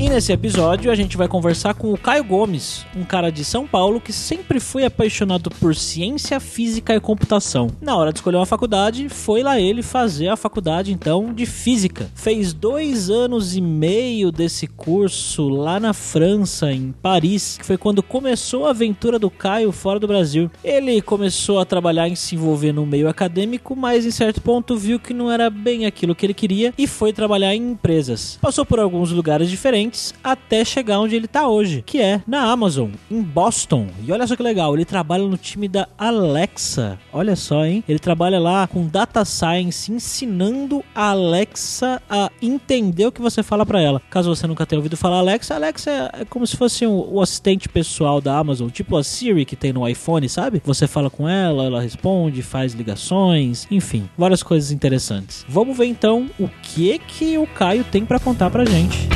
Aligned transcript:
E 0.00 0.08
nesse 0.08 0.32
episódio 0.32 0.90
a 0.90 0.94
gente 0.94 1.14
vai 1.14 1.28
conversar 1.28 1.74
com 1.74 1.92
o 1.92 1.98
Caio 1.98 2.24
Gomes, 2.24 2.86
um 2.96 3.04
cara 3.04 3.30
de 3.30 3.44
São 3.44 3.66
Paulo 3.66 4.00
que 4.00 4.14
sempre 4.14 4.58
foi 4.58 4.86
apaixonado 4.86 5.50
por 5.50 5.76
ciência, 5.76 6.40
física 6.40 6.94
e 6.94 7.00
computação. 7.00 7.68
Na 7.82 7.94
hora 7.94 8.10
de 8.10 8.20
escolher 8.20 8.38
uma 8.38 8.46
faculdade, 8.46 9.10
foi 9.10 9.42
lá 9.42 9.60
ele 9.60 9.82
fazer 9.82 10.28
a 10.28 10.38
faculdade 10.38 10.90
então 10.90 11.34
de 11.34 11.44
física. 11.44 12.10
Fez 12.14 12.54
dois 12.54 13.10
anos 13.10 13.54
e 13.54 13.60
meio 13.60 14.32
desse 14.32 14.66
curso 14.66 15.50
lá 15.50 15.78
na 15.78 15.92
França, 15.92 16.72
em 16.72 16.92
Paris, 17.02 17.58
que 17.58 17.66
foi 17.66 17.76
quando 17.76 18.02
começou 18.02 18.66
a 18.66 18.70
aventura 18.70 19.18
do 19.18 19.28
Caio 19.28 19.70
fora 19.70 20.00
do 20.00 20.08
Brasil. 20.08 20.50
Ele 20.64 21.02
começou 21.02 21.58
a 21.60 21.66
trabalhar 21.66 22.08
em 22.08 22.14
se 22.14 22.36
envolver 22.36 22.72
no 22.72 22.86
meio 22.86 23.06
acadêmico, 23.06 23.76
mas 23.76 24.06
em 24.06 24.10
certo 24.10 24.40
ponto 24.40 24.78
viu 24.78 24.98
que 24.98 25.12
não 25.12 25.30
era 25.30 25.50
bem 25.50 25.84
aquilo 25.84 26.14
que 26.14 26.24
ele 26.24 26.32
queria 26.32 26.72
e 26.78 26.86
foi 26.86 27.12
trabalhar 27.12 27.54
em 27.54 27.72
empresas. 27.72 28.38
Passou 28.40 28.64
por 28.64 28.80
alguns 28.80 29.12
lugares 29.12 29.50
diferentes 29.50 29.89
até 30.22 30.64
chegar 30.64 31.00
onde 31.00 31.16
ele 31.16 31.28
tá 31.28 31.48
hoje, 31.48 31.82
que 31.84 32.00
é 32.00 32.22
na 32.26 32.50
Amazon, 32.50 32.90
em 33.10 33.22
Boston. 33.22 33.88
E 34.04 34.12
olha 34.12 34.26
só 34.26 34.36
que 34.36 34.42
legal, 34.42 34.74
ele 34.74 34.84
trabalha 34.84 35.24
no 35.24 35.36
time 35.36 35.68
da 35.68 35.88
Alexa. 35.98 36.98
Olha 37.12 37.36
só, 37.36 37.64
hein? 37.64 37.84
Ele 37.88 37.98
trabalha 37.98 38.38
lá 38.38 38.66
com 38.66 38.86
data 38.86 39.24
science, 39.24 39.92
ensinando 39.92 40.84
a 40.94 41.10
Alexa 41.10 42.02
a 42.08 42.30
entender 42.40 43.06
o 43.06 43.12
que 43.12 43.20
você 43.20 43.42
fala 43.42 43.64
para 43.66 43.80
ela. 43.80 44.00
Caso 44.10 44.34
você 44.34 44.46
nunca 44.46 44.66
tenha 44.66 44.78
ouvido 44.78 44.96
falar 44.96 45.18
Alexa, 45.18 45.54
Alexa 45.54 46.10
é 46.12 46.24
como 46.24 46.46
se 46.46 46.56
fosse 46.56 46.86
um, 46.86 47.14
o 47.14 47.20
assistente 47.20 47.68
pessoal 47.68 48.20
da 48.20 48.36
Amazon, 48.38 48.68
tipo 48.68 48.96
a 48.96 49.04
Siri 49.04 49.44
que 49.44 49.56
tem 49.56 49.72
no 49.72 49.86
iPhone, 49.88 50.28
sabe? 50.28 50.62
Você 50.64 50.86
fala 50.86 51.10
com 51.10 51.28
ela, 51.28 51.64
ela 51.64 51.80
responde, 51.80 52.42
faz 52.42 52.72
ligações, 52.72 53.66
enfim, 53.70 54.08
várias 54.16 54.42
coisas 54.42 54.70
interessantes. 54.70 55.44
Vamos 55.48 55.76
ver 55.76 55.86
então 55.86 56.28
o 56.38 56.48
que 56.62 56.98
que 56.98 57.38
o 57.38 57.46
Caio 57.46 57.84
tem 57.84 58.04
para 58.04 58.18
contar 58.18 58.50
pra 58.50 58.64
gente. 58.64 59.08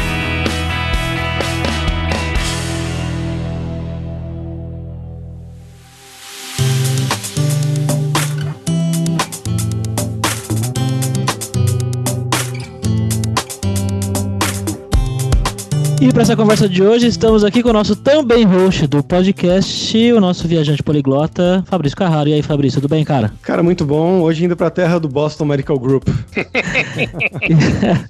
E 16.05 16.13
para 16.13 16.21
essa 16.21 16.37
conversa 16.37 16.69
de 16.69 16.83
hoje, 16.83 17.07
estamos 17.07 17.43
aqui 17.43 17.63
com 17.63 17.71
o 17.71 17.73
nosso 17.73 17.97
também 17.97 18.45
host 18.45 18.87
do 18.87 19.03
podcast, 19.03 20.13
o 20.13 20.21
nosso 20.21 20.47
viajante 20.47 20.83
poliglota, 20.83 21.65
Fabrício 21.67 21.97
Carraro. 21.97 22.29
E 22.29 22.35
aí, 22.35 22.43
Fabrício, 22.43 22.79
tudo 22.79 22.91
bem, 22.91 23.03
cara? 23.07 23.33
Cara, 23.41 23.63
muito 23.63 23.87
bom. 23.87 24.21
Hoje 24.21 24.45
indo 24.45 24.55
pra 24.55 24.69
terra 24.69 25.01
do 25.01 25.09
Boston 25.09 25.47
Medical 25.47 25.79
Group. 25.79 26.07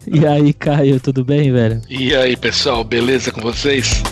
e 0.09 0.27
aí, 0.27 0.53
Caio, 0.53 0.99
tudo 0.99 1.25
bem, 1.25 1.53
velho? 1.53 1.83
E 1.89 2.17
aí, 2.17 2.37
pessoal, 2.37 2.83
beleza 2.83 3.31
com 3.31 3.41
vocês? 3.41 4.03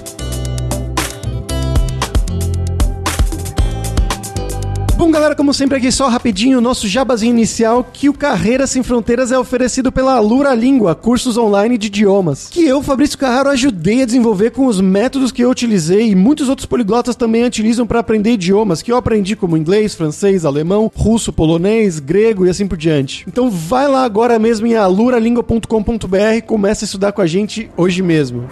Bom, 5.02 5.10
galera, 5.10 5.34
como 5.34 5.52
sempre 5.52 5.78
aqui 5.78 5.90
só 5.90 6.06
rapidinho 6.06 6.58
o 6.58 6.60
nosso 6.60 6.86
jabazinho 6.86 7.32
inicial 7.32 7.82
que 7.92 8.08
o 8.08 8.14
Carreira 8.14 8.68
Sem 8.68 8.84
Fronteiras 8.84 9.32
é 9.32 9.38
oferecido 9.38 9.90
pela 9.90 10.20
Lura 10.20 10.54
Língua, 10.54 10.94
cursos 10.94 11.36
online 11.36 11.76
de 11.76 11.88
idiomas, 11.88 12.48
que 12.48 12.64
eu, 12.64 12.80
Fabrício 12.84 13.18
Carraro, 13.18 13.48
ajudei 13.48 14.02
a 14.02 14.06
desenvolver 14.06 14.52
com 14.52 14.66
os 14.66 14.80
métodos 14.80 15.32
que 15.32 15.42
eu 15.42 15.50
utilizei 15.50 16.10
e 16.10 16.14
muitos 16.14 16.48
outros 16.48 16.66
poliglotas 16.66 17.16
também 17.16 17.44
utilizam 17.44 17.84
para 17.84 17.98
aprender 17.98 18.34
idiomas, 18.34 18.80
que 18.80 18.92
eu 18.92 18.96
aprendi 18.96 19.34
como 19.34 19.56
inglês, 19.56 19.92
francês, 19.92 20.44
alemão, 20.44 20.88
russo, 20.94 21.32
polonês, 21.32 21.98
grego 21.98 22.46
e 22.46 22.50
assim 22.50 22.68
por 22.68 22.78
diante. 22.78 23.24
Então 23.26 23.50
vai 23.50 23.88
lá 23.88 24.04
agora 24.04 24.38
mesmo 24.38 24.68
em 24.68 24.76
aluralingua.com.br 24.76 26.36
e 26.36 26.42
comece 26.42 26.84
a 26.84 26.86
estudar 26.86 27.10
com 27.10 27.20
a 27.20 27.26
gente 27.26 27.68
hoje 27.76 28.02
mesmo. 28.02 28.46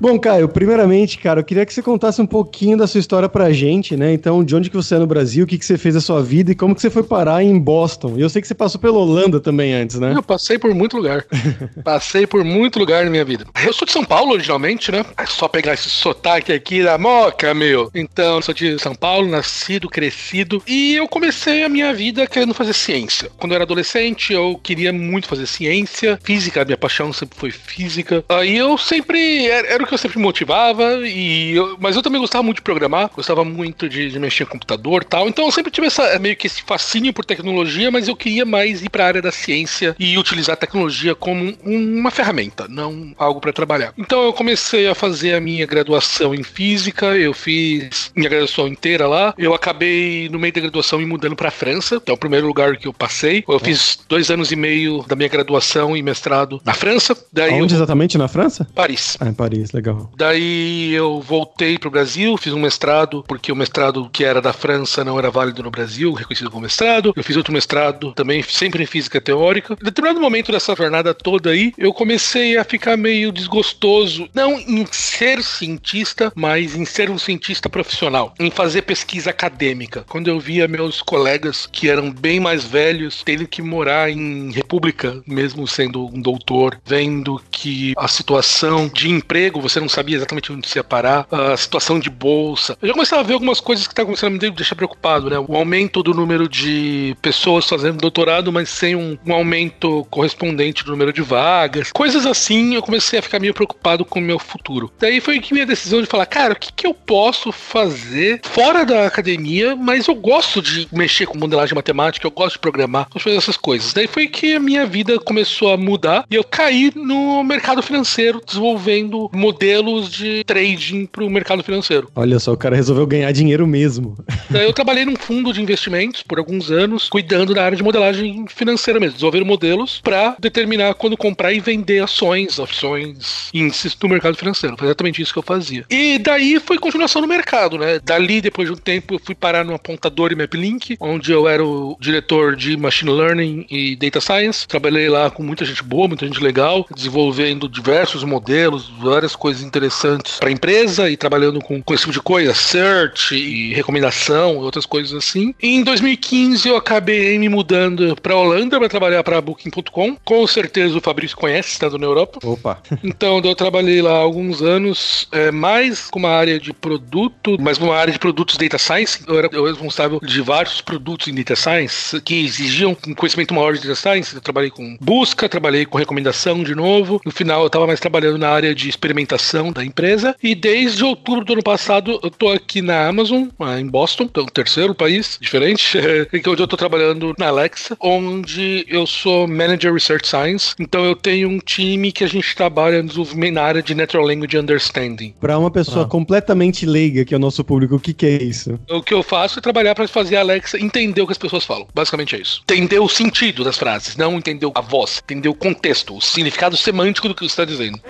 Bom, 0.00 0.16
Caio, 0.16 0.48
primeiramente, 0.48 1.18
cara, 1.18 1.40
eu 1.40 1.44
queria 1.44 1.66
que 1.66 1.74
você 1.74 1.82
contasse 1.82 2.22
um 2.22 2.26
pouquinho 2.26 2.76
da 2.76 2.86
sua 2.86 3.00
história 3.00 3.28
pra 3.28 3.50
gente, 3.52 3.96
né? 3.96 4.12
Então, 4.12 4.44
de 4.44 4.54
onde 4.54 4.70
que 4.70 4.76
você 4.76 4.94
é 4.94 4.98
no 4.98 5.08
Brasil, 5.08 5.44
o 5.44 5.46
que 5.46 5.58
que 5.58 5.64
você 5.64 5.76
fez 5.76 5.96
da 5.96 6.00
sua 6.00 6.22
vida 6.22 6.52
e 6.52 6.54
como 6.54 6.72
que 6.72 6.80
você 6.80 6.88
foi 6.88 7.02
parar 7.02 7.42
em 7.42 7.58
Boston. 7.58 8.14
E 8.16 8.20
eu 8.20 8.28
sei 8.28 8.40
que 8.40 8.46
você 8.46 8.54
passou 8.54 8.80
pela 8.80 8.96
Holanda 8.96 9.40
também 9.40 9.74
antes, 9.74 9.98
né? 9.98 10.12
Eu 10.14 10.22
passei 10.22 10.56
por 10.56 10.72
muito 10.72 10.96
lugar. 10.96 11.26
passei 11.82 12.28
por 12.28 12.44
muito 12.44 12.78
lugar 12.78 13.04
na 13.04 13.10
minha 13.10 13.24
vida. 13.24 13.44
Eu 13.66 13.72
sou 13.72 13.84
de 13.84 13.92
São 13.92 14.04
Paulo, 14.04 14.34
originalmente, 14.34 14.92
né? 14.92 15.04
É 15.16 15.26
só 15.26 15.48
pegar 15.48 15.74
esse 15.74 15.90
sotaque 15.90 16.52
aqui 16.52 16.80
da 16.84 16.96
moca, 16.96 17.52
meu. 17.52 17.90
Então, 17.92 18.36
eu 18.36 18.42
sou 18.42 18.54
de 18.54 18.78
São 18.78 18.94
Paulo, 18.94 19.28
nascido, 19.28 19.88
crescido. 19.88 20.62
E 20.64 20.94
eu 20.94 21.08
comecei 21.08 21.64
a 21.64 21.68
minha 21.68 21.92
vida 21.92 22.24
querendo 22.24 22.54
fazer 22.54 22.72
ciência. 22.72 23.32
Quando 23.36 23.50
eu 23.50 23.56
era 23.56 23.64
adolescente, 23.64 24.32
eu 24.32 24.60
queria 24.62 24.92
muito 24.92 25.26
fazer 25.26 25.46
ciência. 25.46 26.20
Física, 26.22 26.64
minha 26.64 26.76
paixão 26.76 27.12
sempre 27.12 27.36
foi 27.36 27.50
física. 27.50 28.24
Aí 28.28 28.56
eu 28.56 28.78
sempre... 28.78 29.46
Era, 29.48 29.66
era 29.66 29.87
que 29.88 29.94
eu 29.94 29.98
sempre 29.98 30.18
motivava, 30.18 30.84
e 31.06 31.56
eu, 31.56 31.76
mas 31.80 31.96
eu 31.96 32.02
também 32.02 32.20
gostava 32.20 32.42
muito 32.42 32.58
de 32.58 32.62
programar, 32.62 33.10
gostava 33.14 33.44
muito 33.44 33.88
de, 33.88 34.10
de 34.10 34.18
mexer 34.18 34.44
em 34.44 34.46
computador 34.46 35.04
tal. 35.04 35.28
Então 35.28 35.46
eu 35.46 35.52
sempre 35.52 35.70
tive 35.72 35.86
essa, 35.86 36.18
meio 36.18 36.36
que 36.36 36.46
esse 36.46 36.62
fascínio 36.62 37.12
por 37.12 37.24
tecnologia, 37.24 37.90
mas 37.90 38.08
eu 38.08 38.16
queria 38.16 38.44
mais 38.44 38.82
ir 38.82 38.90
para 38.90 39.04
a 39.04 39.06
área 39.06 39.22
da 39.22 39.32
ciência 39.32 39.96
e 39.98 40.16
utilizar 40.18 40.54
a 40.54 40.56
tecnologia 40.56 41.14
como 41.14 41.54
um, 41.64 41.98
uma 41.98 42.10
ferramenta, 42.10 42.66
não 42.68 43.12
algo 43.18 43.40
para 43.40 43.52
trabalhar. 43.52 43.92
Então 43.96 44.22
eu 44.22 44.32
comecei 44.32 44.86
a 44.86 44.94
fazer 44.94 45.34
a 45.34 45.40
minha 45.40 45.66
graduação 45.66 46.34
em 46.34 46.42
física, 46.42 47.16
eu 47.16 47.32
fiz 47.32 48.10
minha 48.14 48.28
graduação 48.28 48.68
inteira 48.68 49.06
lá. 49.06 49.34
Eu 49.38 49.54
acabei, 49.54 50.28
no 50.28 50.38
meio 50.38 50.52
da 50.52 50.60
graduação, 50.60 50.98
me 50.98 51.06
mudando 51.06 51.34
para 51.34 51.48
a 51.48 51.52
França, 51.52 52.00
que 52.00 52.10
é 52.10 52.14
o 52.14 52.18
primeiro 52.18 52.46
lugar 52.46 52.76
que 52.76 52.86
eu 52.86 52.92
passei. 52.92 53.44
Eu 53.48 53.58
fiz 53.58 53.98
dois 54.08 54.30
anos 54.30 54.52
e 54.52 54.56
meio 54.56 55.04
da 55.06 55.16
minha 55.16 55.28
graduação 55.28 55.96
e 55.96 56.02
mestrado 56.02 56.60
na 56.64 56.74
França. 56.74 57.16
Daí 57.32 57.52
Onde 57.52 57.74
eu... 57.74 57.78
exatamente 57.78 58.18
na 58.18 58.28
França? 58.28 58.66
Paris. 58.74 59.16
Ah, 59.20 59.28
em 59.28 59.32
Paris, 59.32 59.72
legal. 59.72 59.77
Daí 60.16 60.92
eu 60.92 61.20
voltei 61.20 61.78
para 61.78 61.88
o 61.88 61.90
Brasil, 61.90 62.36
fiz 62.36 62.52
um 62.52 62.60
mestrado, 62.60 63.24
porque 63.26 63.52
o 63.52 63.56
mestrado 63.56 64.08
que 64.12 64.24
era 64.24 64.40
da 64.40 64.52
França 64.52 65.04
não 65.04 65.18
era 65.18 65.30
válido 65.30 65.62
no 65.62 65.70
Brasil, 65.70 66.12
reconhecido 66.12 66.50
como 66.50 66.62
mestrado. 66.62 67.12
Eu 67.16 67.24
fiz 67.24 67.36
outro 67.36 67.52
mestrado 67.52 68.12
também, 68.12 68.42
sempre 68.42 68.82
em 68.82 68.86
física 68.86 69.20
teórica. 69.20 69.76
Em 69.80 69.84
determinado 69.84 70.20
momento 70.20 70.52
dessa 70.52 70.74
jornada 70.74 71.14
toda 71.14 71.50
aí, 71.50 71.72
eu 71.78 71.92
comecei 71.92 72.56
a 72.56 72.64
ficar 72.64 72.96
meio 72.96 73.32
desgostoso, 73.32 74.28
não 74.34 74.58
em 74.58 74.86
ser 74.90 75.42
cientista, 75.42 76.32
mas 76.34 76.74
em 76.74 76.84
ser 76.84 77.10
um 77.10 77.18
cientista 77.18 77.68
profissional, 77.68 78.34
em 78.38 78.50
fazer 78.50 78.82
pesquisa 78.82 79.30
acadêmica. 79.30 80.04
Quando 80.08 80.28
eu 80.28 80.38
via 80.40 80.68
meus 80.68 81.02
colegas 81.02 81.68
que 81.70 81.88
eram 81.88 82.10
bem 82.10 82.40
mais 82.40 82.64
velhos 82.64 83.22
tendo 83.24 83.46
que 83.46 83.62
morar 83.62 84.10
em 84.10 84.50
república, 84.50 85.22
mesmo 85.26 85.66
sendo 85.66 86.06
um 86.06 86.20
doutor, 86.20 86.80
vendo 86.84 87.40
que 87.50 87.94
a 87.96 88.08
situação 88.08 88.88
de 88.88 89.10
emprego 89.10 89.60
você 89.68 89.80
não 89.80 89.88
sabia 89.88 90.16
exatamente 90.16 90.52
onde 90.52 90.68
você 90.68 90.78
ia 90.78 90.84
parar, 90.84 91.26
a 91.30 91.56
situação 91.56 91.98
de 91.98 92.10
bolsa. 92.10 92.76
Eu 92.80 92.88
já 92.88 92.94
começava 92.94 93.22
a 93.22 93.24
ver 93.24 93.34
algumas 93.34 93.60
coisas 93.60 93.86
que 93.86 93.92
estavam 93.92 94.08
começando 94.08 94.30
a 94.30 94.32
me 94.32 94.50
deixar 94.50 94.74
preocupado, 94.74 95.30
né? 95.30 95.38
O 95.38 95.56
aumento 95.56 96.02
do 96.02 96.14
número 96.14 96.48
de 96.48 97.16
pessoas 97.20 97.68
fazendo 97.68 97.98
doutorado, 97.98 98.52
mas 98.52 98.68
sem 98.68 98.96
um, 98.96 99.16
um 99.26 99.32
aumento 99.32 100.06
correspondente 100.10 100.84
do 100.84 100.90
número 100.90 101.12
de 101.12 101.22
vagas. 101.22 101.92
Coisas 101.92 102.26
assim, 102.26 102.74
eu 102.74 102.82
comecei 102.82 103.18
a 103.18 103.22
ficar 103.22 103.38
meio 103.38 103.54
preocupado 103.54 104.04
com 104.04 104.18
o 104.18 104.22
meu 104.22 104.38
futuro. 104.38 104.90
Daí 104.98 105.20
foi 105.20 105.40
que 105.40 105.52
minha 105.52 105.66
decisão 105.66 106.00
de 106.00 106.06
falar, 106.06 106.26
cara, 106.26 106.54
o 106.54 106.56
que, 106.56 106.72
que 106.72 106.86
eu 106.86 106.94
posso 106.94 107.52
fazer 107.52 108.40
fora 108.44 108.84
da 108.84 109.06
academia, 109.06 109.76
mas 109.76 110.06
eu 110.06 110.14
gosto 110.14 110.62
de 110.62 110.88
mexer 110.92 111.26
com 111.26 111.38
modelagem 111.38 111.74
matemática, 111.74 112.26
eu 112.26 112.30
gosto 112.30 112.54
de 112.54 112.60
programar, 112.60 113.04
gosto 113.04 113.18
de 113.18 113.24
fazer 113.24 113.36
essas 113.36 113.56
coisas. 113.56 113.92
Daí 113.92 114.06
foi 114.06 114.26
que 114.26 114.54
a 114.54 114.60
minha 114.60 114.86
vida 114.86 115.18
começou 115.18 115.72
a 115.72 115.76
mudar 115.76 116.24
e 116.30 116.34
eu 116.34 116.44
caí 116.44 116.92
no 116.94 117.42
mercado 117.42 117.82
financeiro, 117.82 118.40
desenvolvendo 118.44 119.30
modelos 119.32 119.57
modelos 119.58 120.10
de 120.10 120.44
trading 120.44 121.06
para 121.06 121.24
o 121.24 121.28
mercado 121.28 121.64
financeiro. 121.64 122.08
Olha 122.14 122.38
só, 122.38 122.52
o 122.52 122.56
cara 122.56 122.76
resolveu 122.76 123.04
ganhar 123.06 123.32
dinheiro 123.32 123.66
mesmo. 123.66 124.16
Eu 124.54 124.72
trabalhei 124.72 125.04
num 125.04 125.16
fundo 125.16 125.52
de 125.52 125.60
investimentos 125.60 126.22
por 126.22 126.38
alguns 126.38 126.70
anos, 126.70 127.08
cuidando 127.08 127.52
da 127.52 127.64
área 127.64 127.76
de 127.76 127.82
modelagem 127.82 128.46
financeira 128.48 129.00
mesmo, 129.00 129.14
desenvolvendo 129.14 129.44
modelos 129.44 130.00
para 130.00 130.36
determinar 130.38 130.94
quando 130.94 131.16
comprar 131.16 131.52
e 131.52 131.58
vender 131.58 132.00
ações, 132.02 132.58
opções, 132.60 133.50
índices 133.52 133.96
do 133.96 134.08
mercado 134.08 134.36
financeiro. 134.36 134.76
Foi 134.78 134.86
exatamente 134.86 135.20
isso 135.20 135.32
que 135.32 135.38
eu 135.40 135.42
fazia. 135.42 135.84
E 135.90 136.18
daí 136.18 136.60
foi 136.60 136.78
continuação 136.78 137.20
no 137.20 137.26
mercado, 137.26 137.76
né? 137.76 137.98
Dali, 137.98 138.40
depois 138.40 138.68
de 138.68 138.74
um 138.74 138.76
tempo, 138.76 139.14
eu 139.14 139.18
fui 139.18 139.34
parar 139.34 139.64
no 139.64 139.74
apontador 139.74 140.30
e 140.30 140.36
MapLink, 140.36 140.96
onde 141.00 141.32
eu 141.32 141.48
era 141.48 141.64
o 141.64 141.96
diretor 142.00 142.54
de 142.54 142.76
Machine 142.76 143.10
Learning 143.10 143.66
e 143.68 143.96
Data 143.96 144.20
Science. 144.20 144.68
Trabalhei 144.68 145.08
lá 145.08 145.30
com 145.30 145.42
muita 145.42 145.64
gente 145.64 145.82
boa, 145.82 146.06
muita 146.06 146.26
gente 146.26 146.40
legal, 146.40 146.86
desenvolvendo 146.94 147.68
diversos 147.68 148.22
modelos, 148.22 148.88
várias 149.00 149.34
coisas 149.34 149.47
coisas 149.48 149.62
interessantes 149.62 150.38
para 150.38 150.50
a 150.50 150.52
empresa 150.52 151.08
e 151.08 151.16
trabalhando 151.16 151.58
com, 151.60 151.82
com 151.82 151.94
esse 151.94 152.02
tipo 152.02 152.12
de 152.12 152.20
coisa, 152.20 152.52
search 152.52 153.34
e 153.34 153.72
recomendação 153.72 154.52
e 154.52 154.56
outras 154.58 154.84
coisas 154.84 155.14
assim. 155.14 155.54
E 155.62 155.74
em 155.74 155.82
2015 155.82 156.68
eu 156.68 156.76
acabei 156.76 157.38
me 157.38 157.48
mudando 157.48 158.14
para 158.20 158.36
Holanda 158.36 158.78
para 158.78 158.90
trabalhar 158.90 159.24
para 159.24 159.40
Booking.com. 159.40 160.16
Com 160.22 160.46
certeza 160.46 160.98
o 160.98 161.00
Fabrício 161.00 161.34
conhece, 161.34 161.70
estando 161.70 161.96
na 161.96 162.04
Europa. 162.04 162.38
Opa. 162.44 162.82
Então 163.02 163.40
eu 163.42 163.54
trabalhei 163.54 164.02
lá 164.02 164.12
alguns 164.12 164.60
anos, 164.60 165.28
é, 165.32 165.50
mais 165.50 166.10
com 166.10 166.18
uma 166.18 166.30
área 166.30 166.60
de 166.60 166.74
produto, 166.74 167.56
mas 167.58 167.78
uma 167.78 167.96
área 167.96 168.12
de 168.12 168.18
produtos 168.18 168.56
data 168.56 168.76
science. 168.76 169.20
Eu 169.26 169.38
era, 169.38 169.48
eu 169.52 169.64
responsável 169.64 170.20
de 170.22 170.42
vários 170.42 170.80
produtos 170.80 171.28
em 171.28 171.34
data 171.34 171.56
science 171.56 172.20
que 172.20 172.44
exigiam 172.44 172.96
um 173.06 173.14
conhecimento 173.14 173.54
maior 173.54 173.72
de 173.72 173.80
data 173.80 173.94
science. 173.94 174.34
Eu 174.34 174.42
trabalhei 174.42 174.70
com 174.70 174.96
busca, 175.00 175.48
trabalhei 175.48 175.86
com 175.86 175.96
recomendação 175.96 176.62
de 176.62 176.74
novo. 176.74 177.20
No 177.24 177.32
final 177.32 177.62
eu 177.62 177.68
estava 177.68 177.86
mais 177.86 178.00
trabalhando 178.00 178.36
na 178.36 178.50
área 178.50 178.74
de 178.74 178.88
experimentação 178.88 179.37
da 179.72 179.84
empresa. 179.84 180.34
E 180.42 180.54
desde 180.54 181.04
outubro 181.04 181.44
do 181.44 181.52
ano 181.54 181.62
passado 181.62 182.18
eu 182.22 182.30
tô 182.30 182.50
aqui 182.50 182.82
na 182.82 183.06
Amazon, 183.06 183.44
em 183.78 183.86
Boston, 183.86 184.24
então 184.24 184.44
terceiro 184.46 184.94
país 184.94 185.38
diferente, 185.40 185.98
que 186.30 186.48
onde 186.48 186.62
eu 186.62 186.66
tô 186.66 186.76
trabalhando 186.76 187.34
na 187.38 187.48
Alexa, 187.48 187.96
onde 188.00 188.84
eu 188.88 189.06
sou 189.06 189.46
Manager 189.46 189.92
Research 189.92 190.26
Science. 190.26 190.74
Então 190.78 191.04
eu 191.04 191.14
tenho 191.14 191.48
um 191.48 191.58
time 191.58 192.12
que 192.12 192.24
a 192.24 192.28
gente 192.28 192.54
trabalha 192.54 193.02
no 193.02 193.08
desenvolvimento 193.08 193.54
na 193.54 193.62
área 193.62 193.82
de 193.82 193.94
Natural 193.94 194.26
Language 194.26 194.58
Understanding. 194.58 195.34
Para 195.40 195.58
uma 195.58 195.70
pessoa 195.70 196.04
ah. 196.04 196.08
completamente 196.08 196.84
leiga, 196.84 197.24
que 197.24 197.34
é 197.34 197.36
o 197.36 197.40
nosso 197.40 197.62
público, 197.64 197.96
o 197.96 198.00
que, 198.00 198.12
que 198.12 198.26
é 198.26 198.42
isso? 198.42 198.78
O 198.90 199.02
que 199.02 199.14
eu 199.14 199.22
faço 199.22 199.58
é 199.58 199.62
trabalhar 199.62 199.94
para 199.94 200.06
fazer 200.08 200.36
a 200.36 200.40
Alexa 200.40 200.78
entender 200.78 201.22
o 201.22 201.26
que 201.26 201.32
as 201.32 201.38
pessoas 201.38 201.64
falam. 201.64 201.86
Basicamente 201.94 202.34
é 202.36 202.40
isso. 202.40 202.62
Entender 202.64 202.98
o 202.98 203.08
sentido 203.08 203.64
das 203.64 203.78
frases, 203.78 204.16
não 204.16 204.36
entender 204.36 204.70
a 204.74 204.80
voz, 204.80 205.22
entender 205.22 205.48
o 205.48 205.54
contexto, 205.54 206.16
o 206.16 206.20
significado 206.20 206.76
semântico 206.76 207.28
do 207.28 207.34
que 207.34 207.42
você 207.42 207.46
está 207.46 207.64
dizendo. 207.64 208.00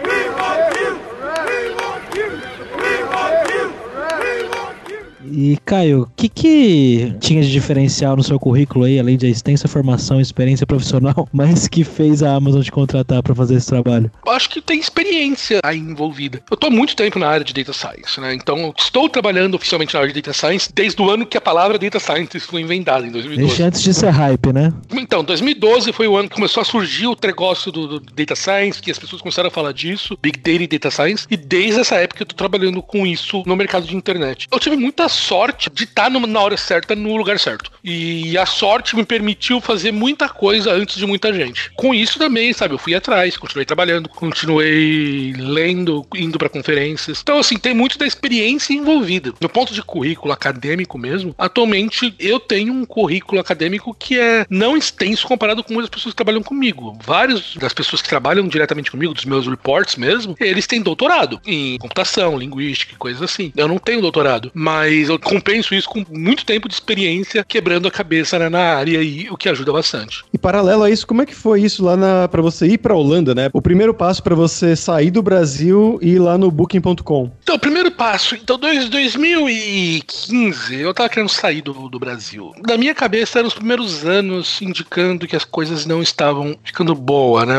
E, 5.40 5.56
Caio, 5.64 6.02
o 6.02 6.10
que, 6.16 6.28
que 6.28 7.14
tinha 7.20 7.40
de 7.40 7.48
diferencial 7.48 8.16
no 8.16 8.24
seu 8.24 8.40
currículo 8.40 8.86
aí, 8.86 8.98
além 8.98 9.16
de 9.16 9.28
extensa 9.28 9.68
formação 9.68 10.18
e 10.18 10.22
experiência 10.22 10.66
profissional, 10.66 11.28
mas 11.32 11.68
que 11.68 11.84
fez 11.84 12.24
a 12.24 12.34
Amazon 12.34 12.60
te 12.60 12.72
contratar 12.72 13.22
para 13.22 13.32
fazer 13.36 13.54
esse 13.54 13.68
trabalho? 13.68 14.10
Eu 14.26 14.32
acho 14.32 14.50
que 14.50 14.60
tem 14.60 14.80
experiência 14.80 15.60
aí 15.62 15.78
envolvida. 15.78 16.42
Eu 16.50 16.56
tô 16.56 16.66
há 16.66 16.70
muito 16.70 16.96
tempo 16.96 17.20
na 17.20 17.28
área 17.28 17.44
de 17.44 17.54
Data 17.54 17.72
Science, 17.72 18.20
né? 18.20 18.34
Então, 18.34 18.74
estou 18.76 19.08
trabalhando 19.08 19.54
oficialmente 19.54 19.94
na 19.94 20.00
área 20.00 20.12
de 20.12 20.20
Data 20.20 20.32
Science 20.32 20.72
desde 20.74 21.00
o 21.00 21.08
ano 21.08 21.24
que 21.24 21.38
a 21.38 21.40
palavra 21.40 21.78
Data 21.78 22.00
Science 22.00 22.40
foi 22.40 22.62
inventada, 22.62 23.06
em 23.06 23.12
2012. 23.12 23.46
Desde 23.46 23.62
antes 23.62 23.80
de 23.80 23.94
ser 23.94 24.10
hype, 24.10 24.52
né? 24.52 24.72
Então, 24.90 25.22
2012 25.22 25.92
foi 25.92 26.08
o 26.08 26.16
ano 26.16 26.28
que 26.28 26.34
começou 26.34 26.62
a 26.62 26.64
surgir 26.64 27.06
o 27.06 27.16
negócio 27.22 27.70
do, 27.70 28.00
do 28.00 28.12
Data 28.12 28.34
Science, 28.34 28.82
que 28.82 28.90
as 28.90 28.98
pessoas 28.98 29.22
começaram 29.22 29.46
a 29.46 29.52
falar 29.52 29.70
disso, 29.70 30.18
Big 30.20 30.36
Data 30.36 30.64
e 30.64 30.66
Data 30.66 30.90
Science, 30.90 31.28
e 31.30 31.36
desde 31.36 31.78
essa 31.78 31.94
época 31.94 32.22
eu 32.22 32.26
tô 32.26 32.34
trabalhando 32.34 32.82
com 32.82 33.06
isso 33.06 33.44
no 33.46 33.54
mercado 33.54 33.86
de 33.86 33.94
internet. 33.94 34.48
Eu 34.50 34.58
tive 34.58 34.74
muita 34.74 35.08
sorte 35.08 35.27
de 35.72 35.84
estar 35.84 36.10
na 36.10 36.40
hora 36.40 36.56
certa, 36.56 36.94
no 36.94 37.16
lugar 37.16 37.38
certo. 37.38 37.70
E 37.84 38.36
a 38.36 38.46
sorte 38.46 38.96
me 38.96 39.04
permitiu 39.04 39.60
fazer 39.60 39.92
muita 39.92 40.28
coisa 40.28 40.72
antes 40.72 40.96
de 40.96 41.06
muita 41.06 41.32
gente. 41.32 41.70
Com 41.74 41.94
isso 41.94 42.18
também, 42.18 42.52
sabe, 42.52 42.74
eu 42.74 42.78
fui 42.78 42.94
atrás, 42.94 43.36
continuei 43.36 43.64
trabalhando, 43.64 44.08
continuei 44.08 45.32
lendo, 45.36 46.06
indo 46.14 46.38
para 46.38 46.48
conferências. 46.48 47.20
Então, 47.22 47.38
assim, 47.38 47.56
tem 47.56 47.74
muito 47.74 47.98
da 47.98 48.06
experiência 48.06 48.72
envolvida. 48.72 49.32
No 49.40 49.48
ponto 49.48 49.72
de 49.72 49.82
currículo 49.82 50.32
acadêmico 50.32 50.98
mesmo, 50.98 51.34
atualmente 51.38 52.14
eu 52.18 52.40
tenho 52.40 52.72
um 52.72 52.84
currículo 52.84 53.40
acadêmico 53.40 53.94
que 53.94 54.18
é 54.18 54.46
não 54.48 54.76
extenso 54.76 55.26
comparado 55.26 55.62
com 55.62 55.74
muitas 55.74 55.90
pessoas 55.90 56.12
que 56.12 56.16
trabalham 56.16 56.42
comigo. 56.42 56.98
Várias 57.04 57.54
das 57.56 57.72
pessoas 57.72 58.02
que 58.02 58.08
trabalham 58.08 58.46
diretamente 58.48 58.90
comigo, 58.90 59.14
dos 59.14 59.24
meus 59.24 59.46
reports 59.46 59.96
mesmo, 59.96 60.36
eles 60.40 60.66
têm 60.66 60.82
doutorado 60.82 61.40
em 61.46 61.78
computação, 61.78 62.38
linguística, 62.38 62.96
coisas 62.98 63.22
assim. 63.22 63.52
Eu 63.56 63.68
não 63.68 63.78
tenho 63.78 64.00
doutorado, 64.00 64.50
mas 64.54 65.07
eu 65.08 65.18
compenso 65.18 65.74
isso 65.74 65.88
com 65.88 66.04
muito 66.10 66.44
tempo 66.44 66.68
de 66.68 66.74
experiência 66.74 67.44
quebrando 67.44 67.88
a 67.88 67.90
cabeça 67.90 68.38
né, 68.38 68.48
na 68.48 68.74
área 68.74 69.02
e 69.02 69.28
o 69.30 69.36
que 69.36 69.48
ajuda 69.48 69.72
bastante. 69.72 70.24
E 70.32 70.38
paralelo 70.38 70.82
a 70.82 70.90
isso, 70.90 71.06
como 71.06 71.22
é 71.22 71.26
que 71.26 71.34
foi 71.34 71.62
isso 71.62 71.84
lá 71.84 71.96
na 71.96 72.28
para 72.28 72.42
você 72.42 72.66
ir 72.66 72.78
para 72.78 72.94
Holanda, 72.94 73.34
né? 73.34 73.50
O 73.52 73.62
primeiro 73.62 73.94
passo 73.94 74.22
para 74.22 74.34
você 74.34 74.76
sair 74.76 75.10
do 75.10 75.22
Brasil 75.22 75.98
e 76.02 76.10
ir 76.10 76.18
lá 76.18 76.36
no 76.36 76.50
booking.com. 76.50 77.30
Então, 77.42 77.56
o 77.56 77.58
primeiro 77.58 77.90
passo, 77.90 78.34
então, 78.34 78.58
dois, 78.58 78.88
2015, 78.88 80.74
eu 80.74 80.92
tava 80.94 81.08
querendo 81.08 81.28
sair 81.28 81.62
do, 81.62 81.88
do 81.88 81.98
Brasil. 81.98 82.52
Na 82.66 82.76
minha 82.76 82.94
cabeça 82.94 83.38
eram 83.38 83.48
os 83.48 83.54
primeiros 83.54 84.04
anos 84.04 84.60
indicando 84.60 85.26
que 85.26 85.36
as 85.36 85.44
coisas 85.44 85.86
não 85.86 86.02
estavam 86.02 86.56
ficando 86.64 86.94
boa, 86.94 87.44
né? 87.46 87.54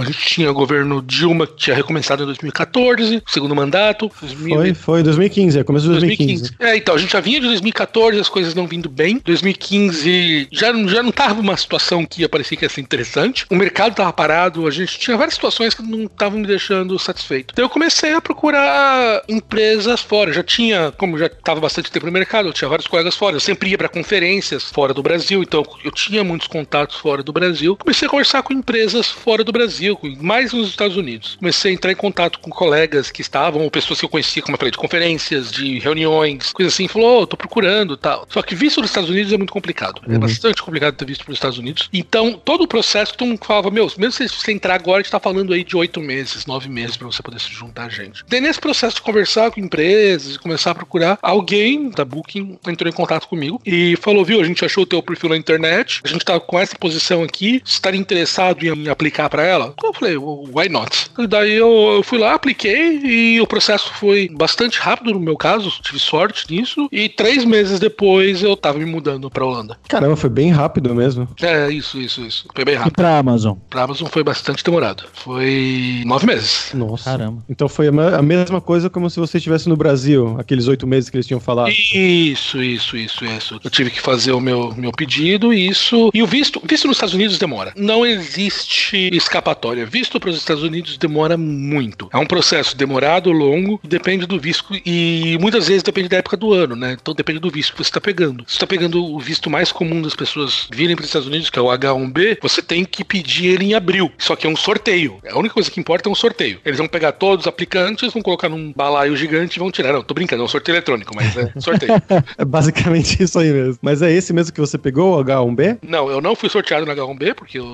A 0.00 0.04
gente 0.04 0.26
tinha 0.26 0.50
o 0.50 0.54
governo 0.54 1.02
Dilma 1.02 1.46
que 1.46 1.56
tinha 1.56 1.76
recomeçado 1.76 2.22
em 2.22 2.26
2014, 2.26 3.22
segundo 3.26 3.54
mandato. 3.54 4.10
2000... 4.20 4.56
Foi, 4.56 4.74
foi 4.74 5.02
2015, 5.02 5.58
é 5.58 5.64
começo 5.64 5.84
de 5.86 5.92
2015. 5.92 6.42
2015. 6.42 6.56
É, 6.60 6.76
então, 6.76 6.91
a 6.94 6.98
gente 6.98 7.12
já 7.12 7.20
vinha 7.20 7.40
de 7.40 7.46
2014, 7.46 8.18
as 8.18 8.28
coisas 8.28 8.54
não 8.54 8.66
vindo 8.66 8.88
bem. 8.88 9.20
2015 9.24 10.48
já, 10.50 10.72
já 10.86 11.02
não 11.02 11.12
tava 11.12 11.40
uma 11.40 11.56
situação 11.56 12.04
que 12.04 12.22
ia 12.22 12.28
parecer 12.28 12.56
que 12.56 12.64
ia 12.64 12.68
ser 12.68 12.80
interessante. 12.80 13.46
O 13.50 13.56
mercado 13.56 13.94
tava 13.94 14.12
parado, 14.12 14.66
a 14.66 14.70
gente 14.70 14.98
tinha 14.98 15.16
várias 15.16 15.34
situações 15.34 15.74
que 15.74 15.82
não 15.82 16.04
estavam 16.04 16.40
me 16.40 16.46
deixando 16.46 16.98
satisfeito. 16.98 17.52
Então 17.52 17.64
eu 17.64 17.68
comecei 17.68 18.12
a 18.12 18.20
procurar 18.20 19.22
empresas 19.28 20.00
fora. 20.00 20.32
Já 20.32 20.42
tinha, 20.42 20.92
como 20.92 21.18
já 21.18 21.26
estava 21.26 21.60
bastante 21.60 21.90
tempo 21.90 22.06
no 22.06 22.12
mercado, 22.12 22.48
eu 22.48 22.52
tinha 22.52 22.68
vários 22.68 22.86
colegas 22.86 23.16
fora. 23.16 23.36
Eu 23.36 23.40
sempre 23.40 23.70
ia 23.70 23.78
para 23.78 23.88
conferências 23.88 24.64
fora 24.64 24.94
do 24.94 25.02
Brasil, 25.02 25.42
então 25.42 25.64
eu 25.84 25.90
tinha 25.90 26.22
muitos 26.24 26.46
contatos 26.46 26.96
fora 26.96 27.22
do 27.22 27.32
Brasil. 27.32 27.76
Comecei 27.76 28.06
a 28.06 28.10
conversar 28.10 28.42
com 28.42 28.52
empresas 28.52 29.10
fora 29.10 29.44
do 29.44 29.52
Brasil, 29.52 29.98
mais 30.20 30.52
nos 30.52 30.68
Estados 30.68 30.96
Unidos. 30.96 31.36
Comecei 31.36 31.70
a 31.70 31.74
entrar 31.74 31.92
em 31.92 31.96
contato 31.96 32.38
com 32.40 32.50
colegas 32.50 33.10
que 33.10 33.20
estavam, 33.20 33.62
ou 33.62 33.70
pessoas 33.70 33.98
que 33.98 34.04
eu 34.04 34.10
conhecia, 34.10 34.42
como 34.42 34.54
eu 34.54 34.58
falei, 34.58 34.70
de 34.70 34.78
conferências, 34.78 35.50
de 35.50 35.78
reuniões, 35.78 36.52
coisas 36.52 36.74
assim. 36.74 36.81
Falou, 36.88 37.22
oh, 37.22 37.26
tô 37.26 37.36
procurando 37.36 37.96
tal. 37.96 38.26
Só 38.28 38.42
que 38.42 38.54
visto 38.54 38.80
nos 38.80 38.90
Estados 38.90 39.10
Unidos 39.10 39.32
é 39.32 39.36
muito 39.36 39.52
complicado. 39.52 40.02
É 40.06 40.10
uhum. 40.10 40.16
É 40.16 40.18
bastante 40.18 40.62
complicado 40.62 40.94
ter 40.94 41.04
visto 41.04 41.24
para 41.24 41.32
os 41.32 41.36
Estados 41.36 41.58
Unidos. 41.58 41.88
Então, 41.92 42.40
todo 42.44 42.64
o 42.64 42.68
processo, 42.68 43.14
todo 43.14 43.28
mundo 43.28 43.44
falava, 43.44 43.70
meu, 43.70 43.90
mesmo 43.98 44.12
se 44.12 44.28
você 44.28 44.52
entrar 44.52 44.74
agora, 44.74 44.98
a 44.98 45.02
gente 45.02 45.10
tá 45.10 45.20
falando 45.20 45.52
aí 45.52 45.64
de 45.64 45.76
oito 45.76 46.00
meses, 46.00 46.46
nove 46.46 46.68
meses 46.68 46.96
para 46.96 47.06
você 47.06 47.22
poder 47.22 47.40
se 47.40 47.50
juntar 47.50 47.84
a 47.84 47.88
gente. 47.88 48.24
Daí, 48.28 48.40
nesse 48.40 48.60
processo 48.60 48.96
de 48.96 49.02
conversar 49.02 49.50
com 49.50 49.60
empresas 49.60 50.36
e 50.36 50.38
começar 50.38 50.72
a 50.72 50.74
procurar, 50.74 51.18
alguém 51.22 51.90
da 51.90 52.04
Booking 52.04 52.58
entrou 52.66 52.88
em 52.88 52.92
contato 52.92 53.28
comigo 53.28 53.60
e 53.64 53.96
falou, 54.00 54.24
viu, 54.24 54.40
a 54.40 54.44
gente 54.44 54.64
achou 54.64 54.84
o 54.84 54.86
teu 54.86 55.02
perfil 55.02 55.30
na 55.30 55.36
internet, 55.36 56.00
a 56.04 56.08
gente 56.08 56.24
tá 56.24 56.38
com 56.38 56.58
essa 56.58 56.76
posição 56.76 57.22
aqui, 57.22 57.62
você 57.64 57.74
estaria 57.74 58.00
interessado 58.00 58.64
em 58.64 58.88
aplicar 58.88 59.28
para 59.28 59.44
ela? 59.44 59.74
Eu 59.82 59.92
falei, 59.92 60.16
why 60.16 60.68
not? 60.68 61.10
E 61.18 61.26
daí 61.26 61.52
eu, 61.52 61.92
eu 61.96 62.02
fui 62.02 62.18
lá, 62.18 62.34
apliquei 62.34 63.00
e 63.02 63.40
o 63.40 63.46
processo 63.46 63.92
foi 63.94 64.28
bastante 64.28 64.78
rápido 64.78 65.12
no 65.12 65.20
meu 65.20 65.36
caso, 65.36 65.70
tive 65.82 65.98
sorte 65.98 66.46
nisso, 66.50 66.71
e 66.90 67.08
três 67.08 67.44
meses 67.44 67.78
depois 67.78 68.42
eu 68.42 68.56
tava 68.56 68.78
me 68.78 68.84
mudando 68.84 69.30
pra 69.30 69.44
Holanda. 69.44 69.78
Caramba, 69.88 70.16
foi 70.16 70.30
bem 70.30 70.50
rápido 70.50 70.94
mesmo. 70.94 71.28
É, 71.40 71.70
isso, 71.70 72.00
isso, 72.00 72.20
isso. 72.22 72.46
Foi 72.54 72.64
bem 72.64 72.74
rápido. 72.74 72.92
E 72.92 72.96
pra 72.96 73.18
Amazon? 73.18 73.56
Pra 73.68 73.82
Amazon 73.82 74.08
foi 74.08 74.22
bastante 74.22 74.64
demorado. 74.64 75.04
Foi 75.12 76.02
nove 76.06 76.26
meses. 76.26 76.70
Nossa. 76.74 77.04
Caramba. 77.04 77.42
Então 77.48 77.68
foi 77.68 77.88
a 77.88 78.22
mesma 78.22 78.60
coisa 78.60 78.88
como 78.88 79.08
se 79.10 79.18
você 79.18 79.38
estivesse 79.38 79.68
no 79.68 79.76
Brasil, 79.76 80.36
aqueles 80.38 80.66
oito 80.68 80.86
meses 80.86 81.10
que 81.10 81.16
eles 81.16 81.26
tinham 81.26 81.40
falado. 81.40 81.70
Isso, 81.70 82.62
isso, 82.62 82.96
isso, 82.96 83.24
isso. 83.24 83.60
Eu 83.62 83.70
tive 83.70 83.90
que 83.90 84.00
fazer 84.00 84.32
o 84.32 84.40
meu, 84.40 84.74
meu 84.76 84.92
pedido 84.92 85.52
e 85.52 85.68
isso. 85.68 86.10
E 86.14 86.22
o 86.22 86.26
visto, 86.26 86.60
visto 86.64 86.86
nos 86.86 86.96
Estados 86.96 87.14
Unidos 87.14 87.38
demora. 87.38 87.72
Não 87.76 88.04
existe 88.04 89.10
escapatória. 89.12 89.84
Visto 89.86 90.18
para 90.20 90.30
os 90.30 90.36
Estados 90.36 90.62
Unidos 90.62 90.96
demora 90.96 91.36
muito. 91.36 92.08
É 92.12 92.18
um 92.18 92.26
processo 92.26 92.76
demorado, 92.76 93.30
longo, 93.32 93.80
depende 93.82 94.26
do 94.26 94.38
visto 94.38 94.74
e 94.86 95.36
muitas 95.40 95.68
vezes 95.68 95.82
depende 95.82 96.08
da 96.08 96.18
época 96.18 96.36
do 96.36 96.52
ano, 96.52 96.61
né? 96.68 96.96
Então 97.00 97.14
depende 97.14 97.38
do 97.38 97.50
visto 97.50 97.72
que 97.72 97.78
você 97.78 97.90
está 97.90 98.00
pegando. 98.00 98.44
Se 98.46 98.54
está 98.54 98.66
pegando 98.66 99.04
o 99.04 99.18
visto 99.18 99.50
mais 99.50 99.72
comum 99.72 100.00
das 100.02 100.14
pessoas 100.14 100.68
virem 100.72 100.96
para 100.96 101.02
os 101.02 101.08
Estados 101.08 101.28
Unidos, 101.28 101.50
que 101.50 101.58
é 101.58 101.62
o 101.62 101.66
H1B, 101.66 102.38
você 102.40 102.62
tem 102.62 102.84
que 102.84 103.04
pedir 103.04 103.46
ele 103.46 103.66
em 103.66 103.74
abril. 103.74 104.10
Só 104.18 104.36
que 104.36 104.46
é 104.46 104.50
um 104.50 104.56
sorteio. 104.56 105.18
A 105.30 105.38
única 105.38 105.54
coisa 105.54 105.70
que 105.70 105.80
importa 105.80 106.08
é 106.08 106.12
um 106.12 106.14
sorteio. 106.14 106.60
Eles 106.64 106.78
vão 106.78 106.88
pegar 106.88 107.12
todos 107.12 107.44
os 107.44 107.48
aplicantes, 107.48 108.12
vão 108.12 108.22
colocar 108.22 108.48
num 108.48 108.72
balaio 108.72 109.16
gigante 109.16 109.58
e 109.58 109.60
vão 109.60 109.70
tirar. 109.70 109.92
Não, 109.92 110.02
tô 110.02 110.14
brincando, 110.14 110.42
é 110.42 110.44
um 110.44 110.48
sorteio 110.48 110.74
eletrônico, 110.74 111.14
mas 111.14 111.36
é 111.36 111.52
sorteio. 111.58 111.92
é 112.38 112.44
basicamente 112.44 113.22
isso 113.22 113.38
aí 113.38 113.52
mesmo. 113.52 113.78
Mas 113.82 114.02
é 114.02 114.10
esse 114.10 114.32
mesmo 114.32 114.52
que 114.52 114.60
você 114.60 114.78
pegou, 114.78 115.18
o 115.18 115.24
H1B? 115.24 115.78
Não, 115.82 116.10
eu 116.10 116.20
não 116.20 116.34
fui 116.34 116.48
sorteado 116.48 116.86
no 116.86 116.92
H1B, 116.92 117.34
porque 117.34 117.58
eu, 117.58 117.66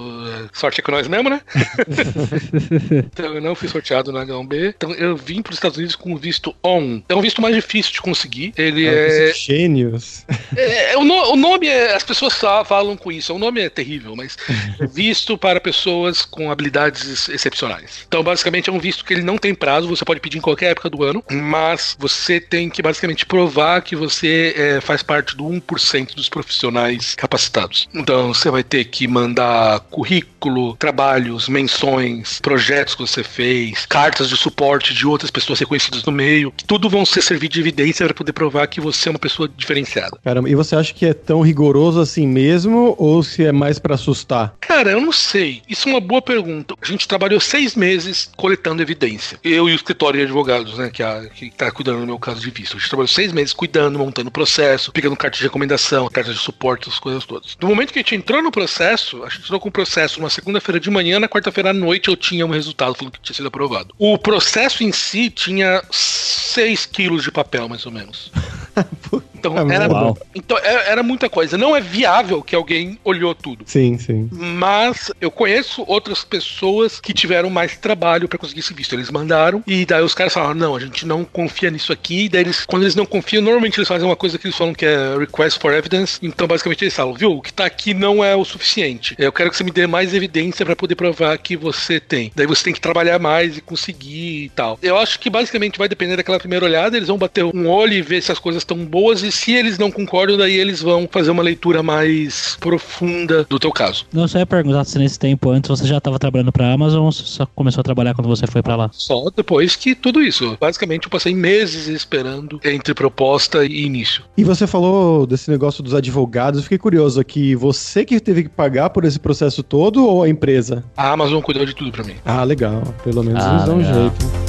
sorte 0.53 0.81
é 0.81 0.83
com 0.83 0.93
nós 0.93 1.09
mesmo, 1.09 1.29
né? 1.29 1.41
então 3.13 3.35
eu 3.35 3.41
não 3.41 3.55
fui 3.55 3.69
sorteado 3.69 4.13
no 4.13 4.19
H1B. 4.19 4.75
Então 4.77 4.93
eu 4.93 5.17
vim 5.17 5.43
para 5.43 5.51
os 5.51 5.57
Estados 5.57 5.77
Unidos 5.77 5.97
com 5.97 6.13
o 6.13 6.17
visto 6.17 6.55
ON. 6.63 7.01
É 7.09 7.15
um 7.15 7.21
visto 7.21 7.43
mais 7.43 7.55
difícil 7.55 7.93
de 7.93 8.01
conseguir. 8.01 8.53
Ele 8.57 8.78
é. 8.87 9.31
é... 9.31 9.35
Gênios. 9.35 10.25
É, 10.57 10.93
é, 10.93 10.99
o, 10.99 11.05
no, 11.05 11.33
o, 11.33 11.37
nome 11.37 11.67
é. 11.67 11.95
As 11.95 12.03
pessoas 12.03 12.35
falam 12.67 12.97
com 12.97 13.11
isso. 13.11 13.35
O 13.35 13.39
nome 13.39 13.61
é 13.61 13.69
terrível, 13.69 14.15
mas 14.17 14.37
é 14.81 14.87
visto 14.89 15.37
para 15.37 15.61
pessoas 15.61 16.23
com 16.23 16.51
habilidades 16.51 17.29
excepcionais. 17.29 18.05
Então, 18.07 18.23
basicamente, 18.23 18.71
é 18.71 18.73
um 18.73 18.79
visto 18.79 19.05
que 19.05 19.15
ele 19.15 19.23
não 19.23 19.39
tem 19.39 19.55
prazo. 19.55 19.89
Você 19.89 20.05
pode 20.05 20.21
pedir 20.21 20.39
em 20.39 20.43
qualquer 20.43 20.71
época 20.73 20.91
do 20.91 21.03
ano, 21.03 21.23
mas 21.31 21.97
você 21.99 22.41
tem 22.41 22.69
que 22.69 22.83
basicamente 22.83 23.27
provar 23.27 23.83
que 23.83 23.97
você 23.97 24.55
é, 24.57 24.81
faz 24.81 25.03
parte 25.03 25.37
do 25.37 25.45
1% 25.45 26.15
dos 26.15 26.29
profissionais 26.29 27.15
capacitados. 27.15 27.89
Então, 27.95 28.33
você 28.33 28.51
vai 28.51 28.63
ter 28.63 28.85
que 28.85 29.07
mandar 29.07 29.81
currículo 29.91 30.38
currículo, 30.39 30.77
trabalhos, 30.77 31.49
menções, 31.49 32.41
projetos 32.41 32.95
que 32.95 33.01
você 33.01 33.23
fez, 33.23 33.85
cartas 33.87 34.29
de 34.29 34.37
suporte 34.37 34.95
de 34.95 35.07
outras 35.07 35.31
pessoas 35.31 35.59
reconhecidas 35.59 36.05
no 36.05 36.13
meio, 36.13 36.53
tudo 36.67 36.89
vão 36.89 37.05
ser 37.05 37.23
servir 37.23 37.49
de 37.49 37.61
evidência 37.61 38.07
para 38.07 38.15
poder 38.15 38.33
provar 38.33 38.67
que 38.69 38.81
você 38.81 39.09
é 39.09 39.11
uma 39.11 39.19
pessoa 39.19 39.49
diferenciada. 39.49 40.17
Caramba, 40.23 40.49
e 40.49 40.55
você 40.55 40.77
acha 40.77 40.95
que 40.95 41.05
é 41.05 41.13
tão 41.13 41.41
rigoroso 41.41 42.01
assim 42.01 42.27
mesmo 42.27 42.95
ou 42.99 43.23
se 43.23 43.45
é 43.45 43.53
mais 43.53 43.79
para 43.79 43.95
assustar? 43.95 44.55
Cara, 44.61 44.93
eu 44.93 45.01
não 45.01 45.13
sei. 45.13 45.63
Isso 45.69 45.89
é 45.89 45.93
uma 45.93 46.01
boa 46.01 46.23
pergunta. 46.23 46.75
A 46.81 46.87
gente 46.87 47.09
trabalhou 47.09 47.41
seis 47.41 47.75
meses 47.75 48.31
coletando 48.37 48.83
evidência. 48.83 49.39
Eu 49.43 49.69
e 49.69 49.73
o 49.73 49.75
escritório 49.75 50.19
de 50.19 50.27
advogados, 50.27 50.79
né, 50.79 50.91
que, 50.93 51.03
a, 51.03 51.27
que 51.27 51.51
tá 51.51 51.71
cuidando 51.71 52.01
no 52.01 52.07
meu 52.07 52.19
caso 52.19 52.41
de 52.41 52.51
visto. 52.51 52.77
A 52.77 52.79
gente 52.79 52.89
trabalhou 52.89 53.09
seis 53.09 53.33
meses 53.33 53.53
cuidando, 53.53 53.99
montando 53.99 54.29
o 54.29 54.33
processo, 54.33 54.93
pegando 54.93 55.17
cartas 55.17 55.39
de 55.39 55.45
recomendação, 55.45 56.09
cartas 56.09 56.35
de 56.35 56.41
suporte, 56.41 56.89
as 56.89 56.99
coisas 56.99 57.25
todas. 57.25 57.57
No 57.61 57.69
momento 57.69 57.93
que 57.93 57.99
a 57.99 58.03
gente 58.03 58.15
entrou 58.15 58.43
no 58.43 58.51
processo, 58.51 59.25
a 59.25 59.29
gente 59.29 59.45
entrou 59.45 59.59
com 59.59 59.69
o 59.69 59.73
processo 59.73 60.21
uma 60.21 60.28
segunda-feira 60.31 60.81
de 60.81 60.91
manhã, 60.91 61.19
na 61.19 61.29
quarta-feira 61.29 61.71
à 61.71 61.73
noite 61.73 62.09
eu 62.09 62.17
tinha 62.17 62.45
um 62.47 62.51
resultado 62.51 62.95
falando 62.95 63.13
que 63.15 63.21
tinha 63.21 63.37
sido 63.37 63.49
aprovado. 63.49 63.95
O 63.99 64.19
processo 64.19 64.83
em 64.83 64.93
si 64.93 65.31
tinha 65.31 65.83
6 65.91 66.87
quilos 66.87 67.23
de 67.23 67.31
papel, 67.31 67.69
mais 67.69 67.85
ou 67.87 67.93
menos. 67.93 68.31
Então, 69.39 69.57
É 69.71 69.75
era, 69.75 69.89
Uau. 69.89 70.17
então 70.35 70.59
é- 70.59 70.91
era 70.91 71.03
muita 71.03 71.29
coisa. 71.31 71.57
Não 71.57 71.77
é 71.77 71.81
viável 71.81 72.43
que 72.43 72.55
alguém 72.55 72.99
olhou 73.05 73.35
tudo. 73.35 73.65
Sim, 73.67 73.99
sim. 73.99 74.29
Mas 74.33 75.11
eu 75.21 75.31
conheço 75.31 75.85
outras 75.87 76.25
pessoas 76.25 77.01
que 77.01 77.13
tiveram 77.13 77.51
mais 77.51 77.77
trabalho 77.77 78.29
pra 78.29 78.39
conseguir 78.39 78.61
esse 78.61 78.75
visto. 78.75 78.95
Eles 78.95 79.11
mandaram 79.11 79.63
e 79.67 79.85
daí 79.87 80.03
os 80.03 80.15
caras 80.15 80.33
falaram: 80.33 80.55
não, 80.55 80.75
a 80.77 80.81
gente 80.81 81.07
não 81.07 81.25
confia 81.25 81.71
nisso 81.71 81.93
aqui. 81.93 82.25
E 82.25 82.29
daí 82.29 82.43
eles, 82.43 82.65
quando 82.67 82.83
eles 82.83 82.95
não 82.95 83.07
confiam, 83.07 83.43
normalmente 83.43 83.79
eles 83.79 83.89
fazem 83.89 84.07
uma 84.09 84.17
coisa 84.17 84.39
que 84.39 84.47
eles 84.47 84.57
falam 84.57 84.75
que 84.75 84.85
é 84.85 85.17
request 85.19 85.59
for 85.61 85.73
evidence. 85.73 86.19
Então 86.23 86.47
basicamente 86.47 86.83
eles 86.85 86.95
falam: 86.95 87.15
viu, 87.15 87.33
o 87.33 87.43
que 87.43 87.53
tá 87.53 87.65
aqui 87.67 87.95
não 87.95 88.23
é 88.25 88.35
o 88.35 88.45
suficiente. 88.45 89.15
Eu 89.19 89.33
quero 89.33 89.51
que 89.51 89.57
você 89.57 89.65
me 89.65 89.71
dê 89.71 89.87
mais 89.87 90.15
evidência 90.15 90.65
pra 90.65 90.75
poder 90.77 90.95
provar 90.95 91.37
que 91.39 91.57
você 91.57 92.01
tem. 92.01 92.33
Daí 92.35 92.47
você 92.47 92.65
tem 92.65 92.73
que 92.73 92.81
trabalhar 92.81 93.19
mais 93.19 93.57
e 93.57 93.61
conseguir 93.61 94.45
e 94.45 94.49
tal. 94.51 94.79
Eu 94.83 94.97
acho 94.99 95.19
que 95.19 95.31
basicamente 95.31 95.79
vai 95.79 95.89
depender 95.89 96.17
daquela 96.17 96.39
primeira 96.39 96.65
olhada. 96.65 96.97
Eles 96.97 97.09
vão 97.09 97.19
bater 97.19 97.45
um 97.45 97.69
olho 97.69 97.93
e 97.95 98.03
ver 98.03 98.23
se 98.23 98.33
as 98.33 98.39
coisas 98.39 98.63
estão 98.63 98.77
boas. 98.79 99.23
E 99.23 99.28
se 99.31 99.53
eles 99.53 99.79
não 99.79 99.91
concordam, 99.91 100.37
daí 100.37 100.55
eles 100.55 100.81
vão 100.83 101.09
fazer 101.11 101.31
uma 101.31 101.43
leitura 101.43 101.83
mais 101.83 102.57
profunda 102.61 103.45
do 103.49 103.59
teu 103.59 103.71
caso. 103.73 104.07
Não, 104.13 104.23
eu 104.23 104.29
só 104.29 104.39
ia 104.39 104.47
perguntar 104.47 104.85
se 104.85 104.99
nesse 104.99 105.19
tempo 105.19 105.51
antes 105.51 105.69
você 105.69 105.87
já 105.87 105.99
estava 105.99 106.19
trabalhando 106.19 106.53
pra 106.53 106.73
Amazon 106.73 107.05
ou 107.05 107.13
você 107.13 107.23
só 107.25 107.47
começou 107.47 107.81
a 107.81 107.85
trabalhar 107.85 108.15
quando 108.15 108.29
você 108.29 108.47
foi 108.47 108.63
pra 108.63 108.77
lá? 108.77 108.91
Só 108.93 109.31
depois 109.35 109.77
que 109.77 109.95
tudo 109.95 110.23
isso. 110.23 110.57
Basicamente, 110.61 111.05
eu 111.05 111.11
passei 111.11 111.35
meses 111.35 111.87
esperando 111.89 112.61
entre 112.65 112.95
proposta 112.95 113.65
e 113.65 113.85
início. 113.85 114.23
E 114.37 114.45
você 114.45 114.67
falou 114.67 115.27
desse 115.27 115.51
negócio 115.51 115.83
dos 115.83 115.95
advogados, 115.95 116.59
eu 116.59 116.63
fiquei 116.65 116.79
curioso 116.79 117.21
aqui, 117.21 117.55
você 117.55 118.05
que 118.05 118.21
teve 118.21 118.45
que 118.45 118.49
pagar 118.49 118.91
por 118.91 119.05
esse 119.05 119.19
processo 119.19 119.63
todo 119.63 120.07
ou 120.07 120.23
a 120.23 120.29
empresa? 120.29 120.85
A 120.97 121.13
Amazon 121.13 121.41
cuidou 121.41 121.65
de 121.65 121.75
tudo 121.75 121.91
pra 121.91 122.05
mim. 122.05 122.15
Ah, 122.25 122.45
legal. 122.45 122.83
Pelo 123.05 123.23
menos 123.23 123.43
Ah, 123.45 123.55
eles 123.55 123.65
dão 123.65 123.77
um 123.79 123.85
jeito. 123.85 124.48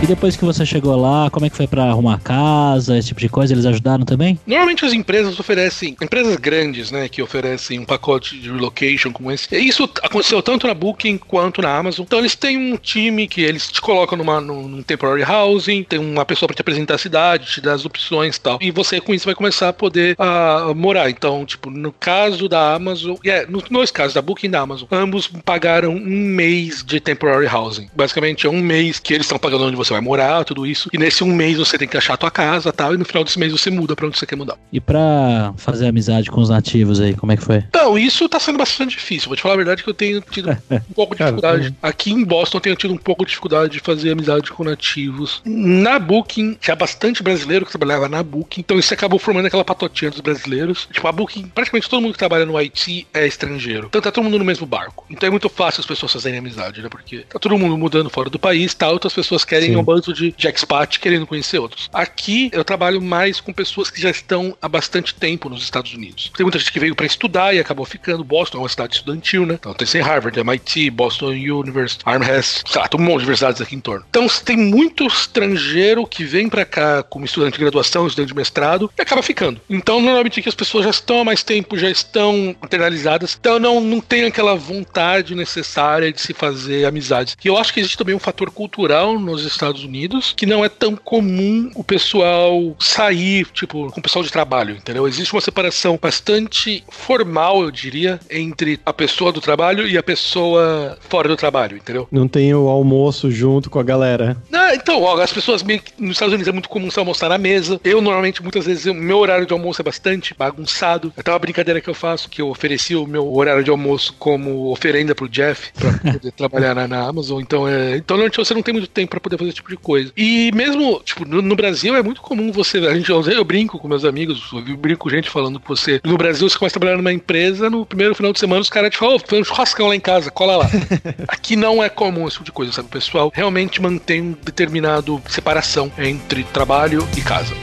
E 0.00 0.06
depois 0.06 0.36
que 0.36 0.44
você 0.44 0.64
chegou 0.64 0.94
lá, 0.94 1.28
como 1.28 1.44
é 1.44 1.50
que 1.50 1.56
foi 1.56 1.66
pra 1.66 1.82
arrumar 1.82 2.20
casa, 2.20 2.96
esse 2.96 3.08
tipo 3.08 3.20
de 3.20 3.28
coisa? 3.28 3.52
Eles 3.52 3.66
ajudaram 3.66 4.04
também? 4.04 4.38
Normalmente 4.46 4.84
as 4.84 4.92
empresas 4.92 5.40
oferecem, 5.40 5.96
empresas 6.00 6.36
grandes, 6.36 6.92
né, 6.92 7.08
que 7.08 7.20
oferecem 7.20 7.80
um 7.80 7.84
pacote 7.84 8.38
de 8.38 8.48
relocation 8.48 9.12
como 9.12 9.32
esse. 9.32 9.52
E 9.52 9.66
isso 9.66 9.90
aconteceu 10.00 10.40
tanto 10.40 10.68
na 10.68 10.74
Booking 10.74 11.18
quanto 11.18 11.60
na 11.60 11.76
Amazon. 11.76 12.04
Então 12.06 12.20
eles 12.20 12.36
têm 12.36 12.56
um 12.56 12.76
time 12.76 13.26
que 13.26 13.42
eles 13.42 13.66
te 13.66 13.80
colocam 13.80 14.16
numa, 14.16 14.40
num, 14.40 14.80
temporary 14.84 15.24
housing, 15.24 15.82
tem 15.82 15.98
uma 15.98 16.24
pessoa 16.24 16.46
pra 16.46 16.54
te 16.54 16.60
apresentar 16.60 16.94
a 16.94 16.98
cidade, 16.98 17.50
te 17.50 17.60
dar 17.60 17.72
as 17.72 17.84
opções 17.84 18.36
e 18.36 18.40
tal. 18.40 18.58
E 18.60 18.70
você 18.70 19.00
com 19.00 19.12
isso 19.12 19.24
vai 19.26 19.34
começar 19.34 19.70
a 19.70 19.72
poder 19.72 20.14
ah, 20.16 20.72
morar. 20.76 21.10
Então, 21.10 21.44
tipo, 21.44 21.70
no 21.70 21.90
caso 21.90 22.48
da 22.48 22.72
Amazon, 22.72 23.16
é, 23.24 23.44
nos 23.46 23.64
dois 23.64 23.90
casos, 23.90 24.14
da 24.14 24.22
Booking 24.22 24.46
e 24.46 24.50
da 24.50 24.60
Amazon, 24.60 24.86
ambos 24.92 25.26
pagaram 25.44 25.90
um 25.90 26.08
mês 26.08 26.84
de 26.86 27.00
temporary 27.00 27.48
housing. 27.48 27.88
Basicamente 27.96 28.46
é 28.46 28.50
um 28.50 28.60
mês 28.60 29.00
que 29.00 29.12
eles 29.12 29.26
estão 29.26 29.40
pagando 29.40 29.64
onde 29.64 29.74
você 29.74 29.87
vai 29.92 30.00
morar, 30.00 30.44
tudo 30.44 30.66
isso. 30.66 30.88
E 30.92 30.98
nesse 30.98 31.24
um 31.24 31.34
mês 31.34 31.58
você 31.58 31.78
tem 31.78 31.88
que 31.88 31.96
achar 31.96 32.14
a 32.14 32.16
tua 32.16 32.30
casa 32.30 32.72
tal. 32.72 32.94
E 32.94 32.98
no 32.98 33.04
final 33.04 33.24
desse 33.24 33.38
mês 33.38 33.52
você 33.52 33.70
muda 33.70 33.94
pra 33.94 34.06
onde 34.06 34.18
você 34.18 34.26
quer 34.26 34.36
mudar. 34.36 34.56
E 34.72 34.80
pra 34.80 35.52
fazer 35.56 35.86
amizade 35.86 36.30
com 36.30 36.40
os 36.40 36.48
nativos 36.48 37.00
aí, 37.00 37.14
como 37.14 37.32
é 37.32 37.36
que 37.36 37.42
foi? 37.42 37.58
Então, 37.68 37.98
isso 37.98 38.28
tá 38.28 38.38
sendo 38.40 38.58
bastante 38.58 38.96
difícil. 38.96 39.28
Vou 39.28 39.36
te 39.36 39.42
falar 39.42 39.54
a 39.54 39.56
verdade 39.58 39.82
que 39.82 39.90
eu 39.90 39.94
tenho 39.94 40.20
tido 40.20 40.50
um 40.50 40.94
pouco 40.94 41.14
de 41.14 41.22
dificuldade. 41.24 41.74
Aqui 41.82 42.12
em 42.12 42.24
Boston 42.24 42.58
eu 42.58 42.62
tenho 42.62 42.76
tido 42.76 42.94
um 42.94 42.98
pouco 42.98 43.24
de 43.24 43.30
dificuldade 43.30 43.72
de 43.72 43.80
fazer 43.80 44.12
amizade 44.12 44.50
com 44.50 44.64
nativos. 44.64 45.42
Na 45.44 45.98
Booking, 45.98 46.54
tinha 46.60 46.76
bastante 46.76 47.22
brasileiro 47.22 47.64
que 47.64 47.70
trabalhava 47.70 48.08
na 48.08 48.22
Booking, 48.22 48.60
então 48.60 48.78
isso 48.78 48.92
acabou 48.92 49.18
formando 49.18 49.46
aquela 49.46 49.64
patotinha 49.64 50.10
dos 50.10 50.20
brasileiros. 50.20 50.88
Tipo, 50.92 51.06
a 51.08 51.12
Booking, 51.12 51.48
praticamente 51.48 51.88
todo 51.88 52.00
mundo 52.00 52.12
que 52.12 52.18
trabalha 52.18 52.46
no 52.46 52.56
IT 52.56 53.06
é 53.12 53.26
estrangeiro. 53.26 53.86
Então 53.88 54.00
tá 54.00 54.10
todo 54.10 54.24
mundo 54.24 54.38
no 54.38 54.44
mesmo 54.44 54.66
barco. 54.66 55.04
Então 55.10 55.26
é 55.26 55.30
muito 55.30 55.48
fácil 55.48 55.80
as 55.80 55.86
pessoas 55.86 56.12
fazerem 56.12 56.38
amizade, 56.38 56.82
né? 56.82 56.88
Porque 56.88 57.20
tá 57.20 57.38
todo 57.38 57.58
mundo 57.58 57.76
mudando 57.76 58.10
fora 58.10 58.30
do 58.30 58.38
país, 58.38 58.74
tá? 58.74 58.90
Outras 58.90 59.12
pessoas 59.12 59.44
querem 59.44 59.70
Sim. 59.70 59.76
Um 59.78 59.84
bando 59.84 60.12
de, 60.12 60.32
de 60.32 60.48
expat 60.48 60.98
querendo 60.98 61.26
conhecer 61.26 61.58
outros. 61.58 61.88
Aqui 61.92 62.50
eu 62.52 62.64
trabalho 62.64 63.00
mais 63.00 63.40
com 63.40 63.52
pessoas 63.52 63.90
que 63.90 64.00
já 64.00 64.10
estão 64.10 64.56
há 64.60 64.68
bastante 64.68 65.14
tempo 65.14 65.48
nos 65.48 65.62
Estados 65.62 65.92
Unidos. 65.94 66.30
Tem 66.36 66.44
muita 66.44 66.58
gente 66.58 66.72
que 66.72 66.80
veio 66.80 66.94
pra 66.94 67.06
estudar 67.06 67.54
e 67.54 67.58
acabou 67.58 67.84
ficando. 67.84 68.24
Boston 68.24 68.58
é 68.58 68.60
uma 68.62 68.68
cidade 68.68 68.96
estudantil, 68.96 69.46
né? 69.46 69.54
Então 69.54 69.74
tem 69.74 69.86
sem 69.86 70.00
Harvard, 70.00 70.38
MIT, 70.38 70.90
Boston 70.90 71.30
University, 71.30 72.02
Armhurst, 72.04 72.62
sei 72.68 72.80
lá, 72.80 72.88
tem 72.88 73.00
um 73.00 73.04
monte 73.04 73.20
de 73.20 73.24
universidades 73.24 73.60
aqui 73.60 73.74
em 73.74 73.80
torno. 73.80 74.04
Então 74.08 74.26
tem 74.44 74.56
muito 74.56 75.06
estrangeiro 75.06 76.06
que 76.06 76.24
vem 76.24 76.48
pra 76.48 76.64
cá 76.64 77.02
como 77.02 77.24
estudante 77.24 77.54
de 77.54 77.60
graduação, 77.60 78.06
estudante 78.06 78.28
de 78.28 78.34
mestrado 78.34 78.90
e 78.96 79.02
acaba 79.02 79.22
ficando. 79.22 79.60
Então 79.68 80.00
normalmente 80.00 80.40
aqui 80.40 80.48
as 80.48 80.54
pessoas 80.54 80.84
já 80.84 80.90
estão 80.90 81.20
há 81.20 81.24
mais 81.24 81.42
tempo, 81.42 81.76
já 81.76 81.90
estão 81.90 82.56
internalizadas, 82.62 83.36
então 83.38 83.58
não, 83.58 83.80
não 83.80 84.00
tem 84.00 84.24
aquela 84.24 84.54
vontade 84.54 85.34
necessária 85.34 86.12
de 86.12 86.20
se 86.20 86.32
fazer 86.32 86.84
amizades. 86.84 87.36
E 87.44 87.48
eu 87.48 87.56
acho 87.56 87.72
que 87.72 87.80
existe 87.80 87.96
também 87.96 88.14
um 88.14 88.18
fator 88.18 88.50
cultural 88.50 89.18
nos 89.18 89.44
Estados 89.44 89.67
Unidos 89.84 90.32
que 90.36 90.46
não 90.46 90.64
é 90.64 90.68
tão 90.68 90.96
comum 90.96 91.70
o 91.74 91.84
pessoal 91.84 92.76
sair, 92.78 93.46
tipo, 93.52 93.90
com 93.92 94.00
o 94.00 94.02
pessoal 94.02 94.24
de 94.24 94.30
trabalho, 94.30 94.76
entendeu? 94.76 95.06
Existe 95.06 95.32
uma 95.32 95.40
separação 95.40 95.98
bastante 96.00 96.84
formal, 96.88 97.62
eu 97.62 97.70
diria, 97.70 98.20
entre 98.30 98.80
a 98.84 98.92
pessoa 98.92 99.32
do 99.32 99.40
trabalho 99.40 99.86
e 99.86 99.96
a 99.96 100.02
pessoa 100.02 100.98
fora 101.08 101.28
do 101.28 101.36
trabalho, 101.36 101.76
entendeu? 101.76 102.08
Não 102.10 102.28
tem 102.28 102.54
o 102.54 102.68
almoço 102.68 103.30
junto 103.30 103.70
com 103.70 103.78
a 103.78 103.82
galera. 103.82 104.36
Ah, 104.52 104.74
então, 104.74 105.02
ó, 105.02 105.20
as 105.20 105.32
pessoas 105.32 105.62
meio 105.62 105.80
que 105.80 105.92
nos 105.98 106.12
Estados 106.12 106.34
Unidos 106.34 106.48
é 106.48 106.52
muito 106.52 106.68
comum 106.68 106.90
você 106.90 106.98
almoçar 106.98 107.28
na 107.28 107.38
mesa. 107.38 107.80
Eu, 107.82 108.00
normalmente, 108.00 108.42
muitas 108.42 108.66
vezes, 108.66 108.86
o 108.86 108.94
meu 108.94 109.18
horário 109.18 109.46
de 109.46 109.52
almoço 109.52 109.80
é 109.80 109.84
bastante 109.84 110.34
bagunçado. 110.34 111.12
Até 111.16 111.30
uma 111.30 111.38
brincadeira 111.38 111.80
que 111.80 111.88
eu 111.88 111.94
faço, 111.94 112.28
que 112.28 112.42
eu 112.42 112.48
ofereci 112.48 112.94
o 112.94 113.06
meu 113.06 113.34
horário 113.34 113.64
de 113.64 113.70
almoço 113.70 114.14
como 114.18 114.70
oferenda 114.70 115.14
pro 115.14 115.28
Jeff, 115.28 115.72
pra 115.72 116.12
poder 116.12 116.32
trabalhar 116.36 116.74
na, 116.74 116.86
na 116.86 117.00
Amazon. 117.00 117.40
Então, 117.40 117.66
é, 117.66 117.96
então, 117.96 118.16
normalmente, 118.16 118.36
você 118.36 118.54
não 118.54 118.62
tem 118.62 118.74
muito 118.74 118.88
tempo 118.88 119.10
pra 119.10 119.20
poder 119.20 119.38
fazer 119.38 119.52
tipo 119.58 119.70
de 119.70 119.76
coisa. 119.76 120.12
E 120.16 120.50
mesmo, 120.54 121.00
tipo, 121.04 121.26
no, 121.26 121.42
no 121.42 121.56
Brasil 121.56 121.94
é 121.94 122.02
muito 122.02 122.20
comum 122.20 122.50
você. 122.50 122.78
A 122.78 122.94
gente, 122.94 123.10
eu, 123.10 123.44
brinco 123.44 123.78
com 123.78 123.88
meus 123.88 124.04
amigos, 124.04 124.50
eu 124.52 124.76
brinco 124.76 125.00
com 125.00 125.10
gente 125.10 125.30
falando 125.30 125.60
que 125.60 125.68
você. 125.68 126.00
No 126.04 126.16
Brasil, 126.16 126.48
você 126.48 126.58
começa 126.58 126.76
a 126.76 126.80
trabalhar 126.80 126.96
numa 126.96 127.12
empresa, 127.12 127.68
no 127.68 127.84
primeiro 127.84 128.14
final 128.14 128.32
de 128.32 128.38
semana, 128.38 128.60
os 128.60 128.70
caras 128.70 128.90
te 128.90 128.98
falam, 128.98 129.16
ô, 129.16 129.18
foi 129.18 129.40
um 129.40 129.44
churrascão 129.44 129.88
lá 129.88 129.96
em 129.96 130.00
casa, 130.00 130.30
cola 130.30 130.56
lá. 130.56 130.70
Aqui 131.28 131.56
não 131.56 131.82
é 131.82 131.88
comum 131.88 132.26
esse 132.26 132.34
tipo 132.34 132.44
de 132.44 132.52
coisa, 132.52 132.72
sabe? 132.72 132.88
O 132.88 132.90
pessoal 132.90 133.32
realmente 133.34 133.80
mantém 133.80 134.20
um 134.22 134.36
determinado 134.42 135.20
separação 135.28 135.90
entre 135.98 136.44
trabalho 136.44 137.06
e 137.16 137.20
casa. 137.20 137.54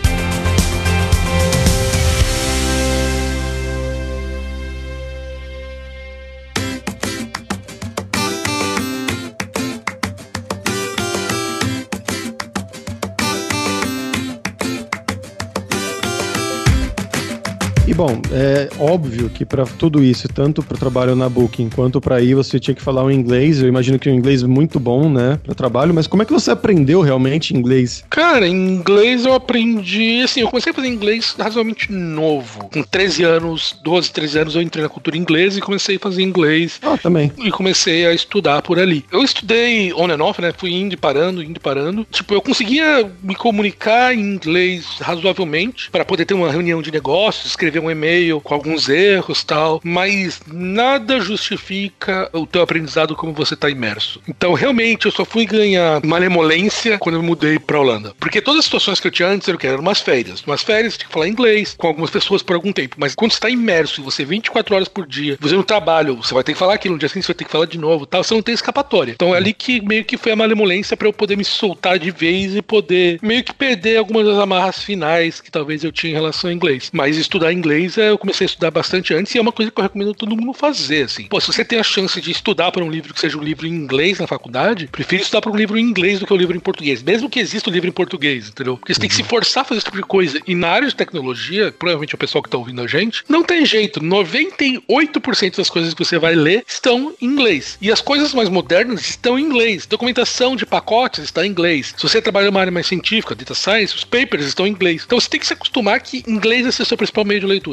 Bom, 17.96 18.22
é 18.30 18.68
óbvio 18.78 19.30
que 19.30 19.46
para 19.46 19.64
tudo 19.66 20.04
isso, 20.04 20.28
tanto 20.28 20.62
para 20.62 20.76
o 20.76 20.78
trabalho 20.78 21.16
na 21.16 21.30
Booking 21.30 21.70
quanto 21.70 22.02
para 22.02 22.22
ir, 22.22 22.36
você 22.36 22.60
tinha 22.60 22.76
que 22.76 22.82
falar 22.82 23.06
o 23.06 23.10
inglês. 23.10 23.62
Eu 23.62 23.70
imagino 23.70 23.98
que 23.98 24.10
o 24.10 24.14
inglês 24.14 24.44
é 24.44 24.48
muito 24.48 24.82
bom, 24.82 25.10
né, 25.10 25.40
para 25.42 25.56
trabalho. 25.56 25.94
Mas 25.94 26.06
como 26.06 26.22
é 26.22 26.26
que 26.26 26.34
você 26.34 26.52
aprendeu 26.52 27.00
realmente 27.00 27.56
inglês? 27.56 28.04
Cara, 28.10 28.46
inglês 28.46 29.26
eu 29.26 29.34
aprendi. 29.34 30.22
Assim, 30.22 30.42
eu 30.42 30.50
comecei 30.50 30.72
a 30.72 30.76
fazer 30.76 30.90
inglês 30.90 31.34
razoavelmente 31.40 31.90
novo. 31.90 32.70
Com 32.74 32.84
13 32.84 33.24
anos, 33.24 33.80
12, 33.82 34.12
13 34.12 34.40
anos, 34.40 34.56
eu 34.56 34.62
entrei 34.62 34.84
na 34.84 34.90
cultura 34.90 35.16
inglesa 35.16 35.60
e 35.60 35.62
comecei 35.62 35.96
a 35.96 36.00
fazer 36.00 36.22
inglês. 36.22 36.82
Ah, 36.82 36.98
também. 36.98 37.32
e 37.38 37.50
comecei 37.50 38.06
a 38.06 38.14
estudar 38.14 38.62
por 38.62 38.78
ali. 38.78 39.06
Eu 39.10 39.24
estudei 39.24 39.94
on 39.94 40.12
and 40.12 40.22
off, 40.22 40.42
né? 40.42 40.52
Fui 40.58 40.74
indo 40.74 40.94
e 40.94 40.98
parando, 40.98 41.42
indo 41.42 41.56
e 41.56 41.62
parando. 41.62 42.06
Tipo, 42.12 42.34
eu 42.34 42.42
conseguia 42.42 43.10
me 43.24 43.36
comunicar 43.36 44.14
em 44.14 44.20
inglês 44.20 44.86
razoavelmente 45.00 45.90
para 45.90 46.04
poder 46.04 46.26
ter 46.26 46.34
uma 46.34 46.52
reunião 46.52 46.82
de 46.82 46.92
negócios, 46.92 47.46
escrever 47.46 47.85
um 47.86 47.92
e-mail 47.92 48.42
com 48.42 48.54
alguns 48.54 48.90
erros 48.90 49.44
tal, 49.44 49.80
mas 49.84 50.42
nada 50.48 51.20
justifica 51.20 52.30
o 52.34 52.46
teu 52.46 52.62
aprendizado 52.62 53.16
como 53.16 53.34
você 53.34 53.56
tá 53.56 53.70
imerso. 53.70 54.22
Então, 54.28 54.54
realmente, 54.54 55.06
eu 55.06 55.12
só 55.12 55.26
fui 55.26 55.46
ganhar 55.46 56.04
malemolência 56.04 56.98
quando 56.98 57.16
eu 57.16 57.24
mudei 57.24 57.60
pra 57.60 57.80
Holanda. 57.80 58.14
Porque 58.20 58.42
todas 58.42 58.60
as 58.60 58.66
situações 58.66 59.00
que 59.00 59.08
eu 59.08 59.12
tinha 59.12 59.30
antes, 59.30 59.48
eu 59.48 59.58
quero 59.58 59.82
umas 59.82 60.02
férias. 60.02 60.42
Umas 60.44 60.64
férias, 60.64 60.98
tinha 60.98 61.08
que 61.08 61.14
falar 61.14 61.28
inglês 61.28 61.76
com 61.78 61.88
algumas 61.88 62.10
pessoas 62.10 62.42
por 62.42 62.56
algum 62.56 62.72
tempo. 62.72 62.96
Mas 63.00 63.16
quando 63.16 63.32
você 63.32 63.40
tá 63.40 63.50
imerso 63.50 64.02
e 64.02 64.04
você 64.04 64.26
24 64.26 64.76
horas 64.76 64.88
por 64.88 65.06
dia, 65.06 65.38
você 65.40 65.56
no 65.56 65.64
trabalho, 65.64 66.16
você 66.16 66.34
vai 66.34 66.44
ter 66.44 66.54
que 66.54 66.60
falar 66.60 66.76
aquilo, 66.76 66.94
no 66.94 67.00
dia 67.00 67.10
seguinte 67.10 67.26
você 67.26 67.34
vai 67.34 67.38
ter 67.38 67.46
que 67.46 67.52
falar 67.52 67.66
de 67.66 67.78
novo 67.78 68.06
tal, 68.06 68.24
você 68.24 68.34
não 68.34 68.42
tem 68.42 68.54
escapatória. 68.54 69.14
Então 69.14 69.34
é 69.34 69.38
ali 69.38 69.54
que 69.54 69.82
meio 69.82 70.04
que 70.04 70.18
foi 70.18 70.32
a 70.32 70.36
malemolência 70.36 70.98
para 70.98 71.08
eu 71.08 71.14
poder 71.14 71.38
me 71.38 71.46
soltar 71.46 72.00
de 72.00 72.12
vez 72.12 72.56
e 72.56 72.62
poder 72.62 73.20
meio 73.22 73.44
que 73.44 73.54
perder 73.54 73.98
algumas 73.98 74.26
das 74.26 74.38
amarras 74.38 74.84
finais 74.84 75.40
que 75.42 75.52
talvez 75.52 75.84
eu 75.84 75.92
tinha 75.92 76.12
em 76.12 76.16
relação 76.16 76.50
ao 76.50 76.56
inglês. 76.56 76.90
Mas 76.94 77.18
estudar 77.18 77.54
inglês, 77.54 77.75
é, 77.98 78.10
eu 78.10 78.18
comecei 78.18 78.46
a 78.46 78.50
estudar 78.50 78.72
bastante 78.72 79.14
antes 79.14 79.34
e 79.34 79.38
é 79.38 79.42
uma 79.42 79.52
coisa 79.52 79.72
que 79.72 79.80
eu 79.80 79.84
recomendo 79.84 80.14
todo 80.14 80.36
mundo 80.36 80.54
fazer, 80.54 81.04
assim. 81.04 81.26
Pô, 81.26 81.40
se 81.40 81.48
você 81.48 81.66
tem 81.66 81.80
a 81.80 81.84
chance 81.84 82.20
de 82.22 82.32
estudar 82.32 82.72
para 82.72 82.84
um 82.84 82.90
livro 82.90 83.14
que 83.14 83.20
seja 83.20 83.38
um 83.38 83.44
livro 83.44 83.68
em 83.68 83.72
inglês 83.72 84.20
na 84.20 84.28
faculdade, 84.28 84.88
prefiro 84.88 85.22
estudar 85.22 85.42
para 85.42 85.52
um 85.52 85.56
livro 85.56 85.78
em 85.78 85.82
inglês 85.82 86.20
do 86.20 86.26
que 86.26 86.34
um 86.34 86.38
livro 86.38 86.56
em 86.56 86.60
português, 86.60 87.04
mesmo 87.04 87.30
que 87.30 87.40
exista 87.40 87.70
o 87.70 87.72
um 87.72 87.74
livro 87.74 87.90
em 87.90 87.94
português, 87.94 88.50
entendeu? 88.50 88.78
Porque 88.78 88.94
você 88.94 88.98
uhum. 88.98 89.02
tem 89.02 89.10
que 89.10 89.16
se 89.16 89.22
uhum. 89.22 89.28
forçar 89.28 89.62
a 89.62 89.66
fazer 89.66 89.80
esse 89.80 89.86
tipo 89.86 89.98
de 89.98 90.04
coisa. 90.04 90.40
E 90.48 90.56
na 90.56 90.70
área 90.70 90.88
de 90.88 90.96
tecnologia, 90.96 91.74
provavelmente 91.78 92.16
o 92.16 92.18
pessoal 92.18 92.42
que 92.42 92.50
tá 92.50 92.58
ouvindo 92.58 92.82
a 92.82 92.88
gente, 92.88 93.24
não 93.28 93.44
tem 93.44 93.66
jeito. 93.66 94.00
98% 94.00 95.58
das 95.58 95.70
coisas 95.70 95.94
que 95.94 96.04
você 96.04 96.18
vai 96.18 96.36
ler 96.36 96.64
estão 96.68 97.14
em 97.22 97.26
inglês. 97.26 97.78
E 97.82 97.92
as 97.92 98.02
coisas 98.02 98.34
mais 98.34 98.50
modernas 98.50 99.02
estão 99.02 99.38
em 99.38 99.44
inglês. 99.44 99.86
Documentação 99.86 100.56
de 100.56 100.66
pacotes 100.66 101.24
está 101.24 101.46
em 101.46 101.50
inglês. 101.50 101.94
Se 101.98 102.04
você 102.04 102.22
trabalha 102.22 102.48
numa 102.48 102.60
área 102.60 102.72
mais 102.72 102.88
científica, 102.88 103.36
data 103.36 103.56
science, 103.56 103.96
os 103.96 104.04
papers 104.04 104.46
estão 104.46 104.66
em 104.66 104.72
inglês. 104.72 105.04
Então 105.06 105.20
você 105.20 105.30
tem 105.30 105.40
que 105.40 105.48
se 105.48 105.54
acostumar 105.54 106.00
que 106.02 106.24
inglês 106.28 106.66
é 106.66 106.72
seu 106.72 106.98
principal 106.98 107.26
meio 107.26 107.40
de 107.40 107.46
leitura. 107.46 107.65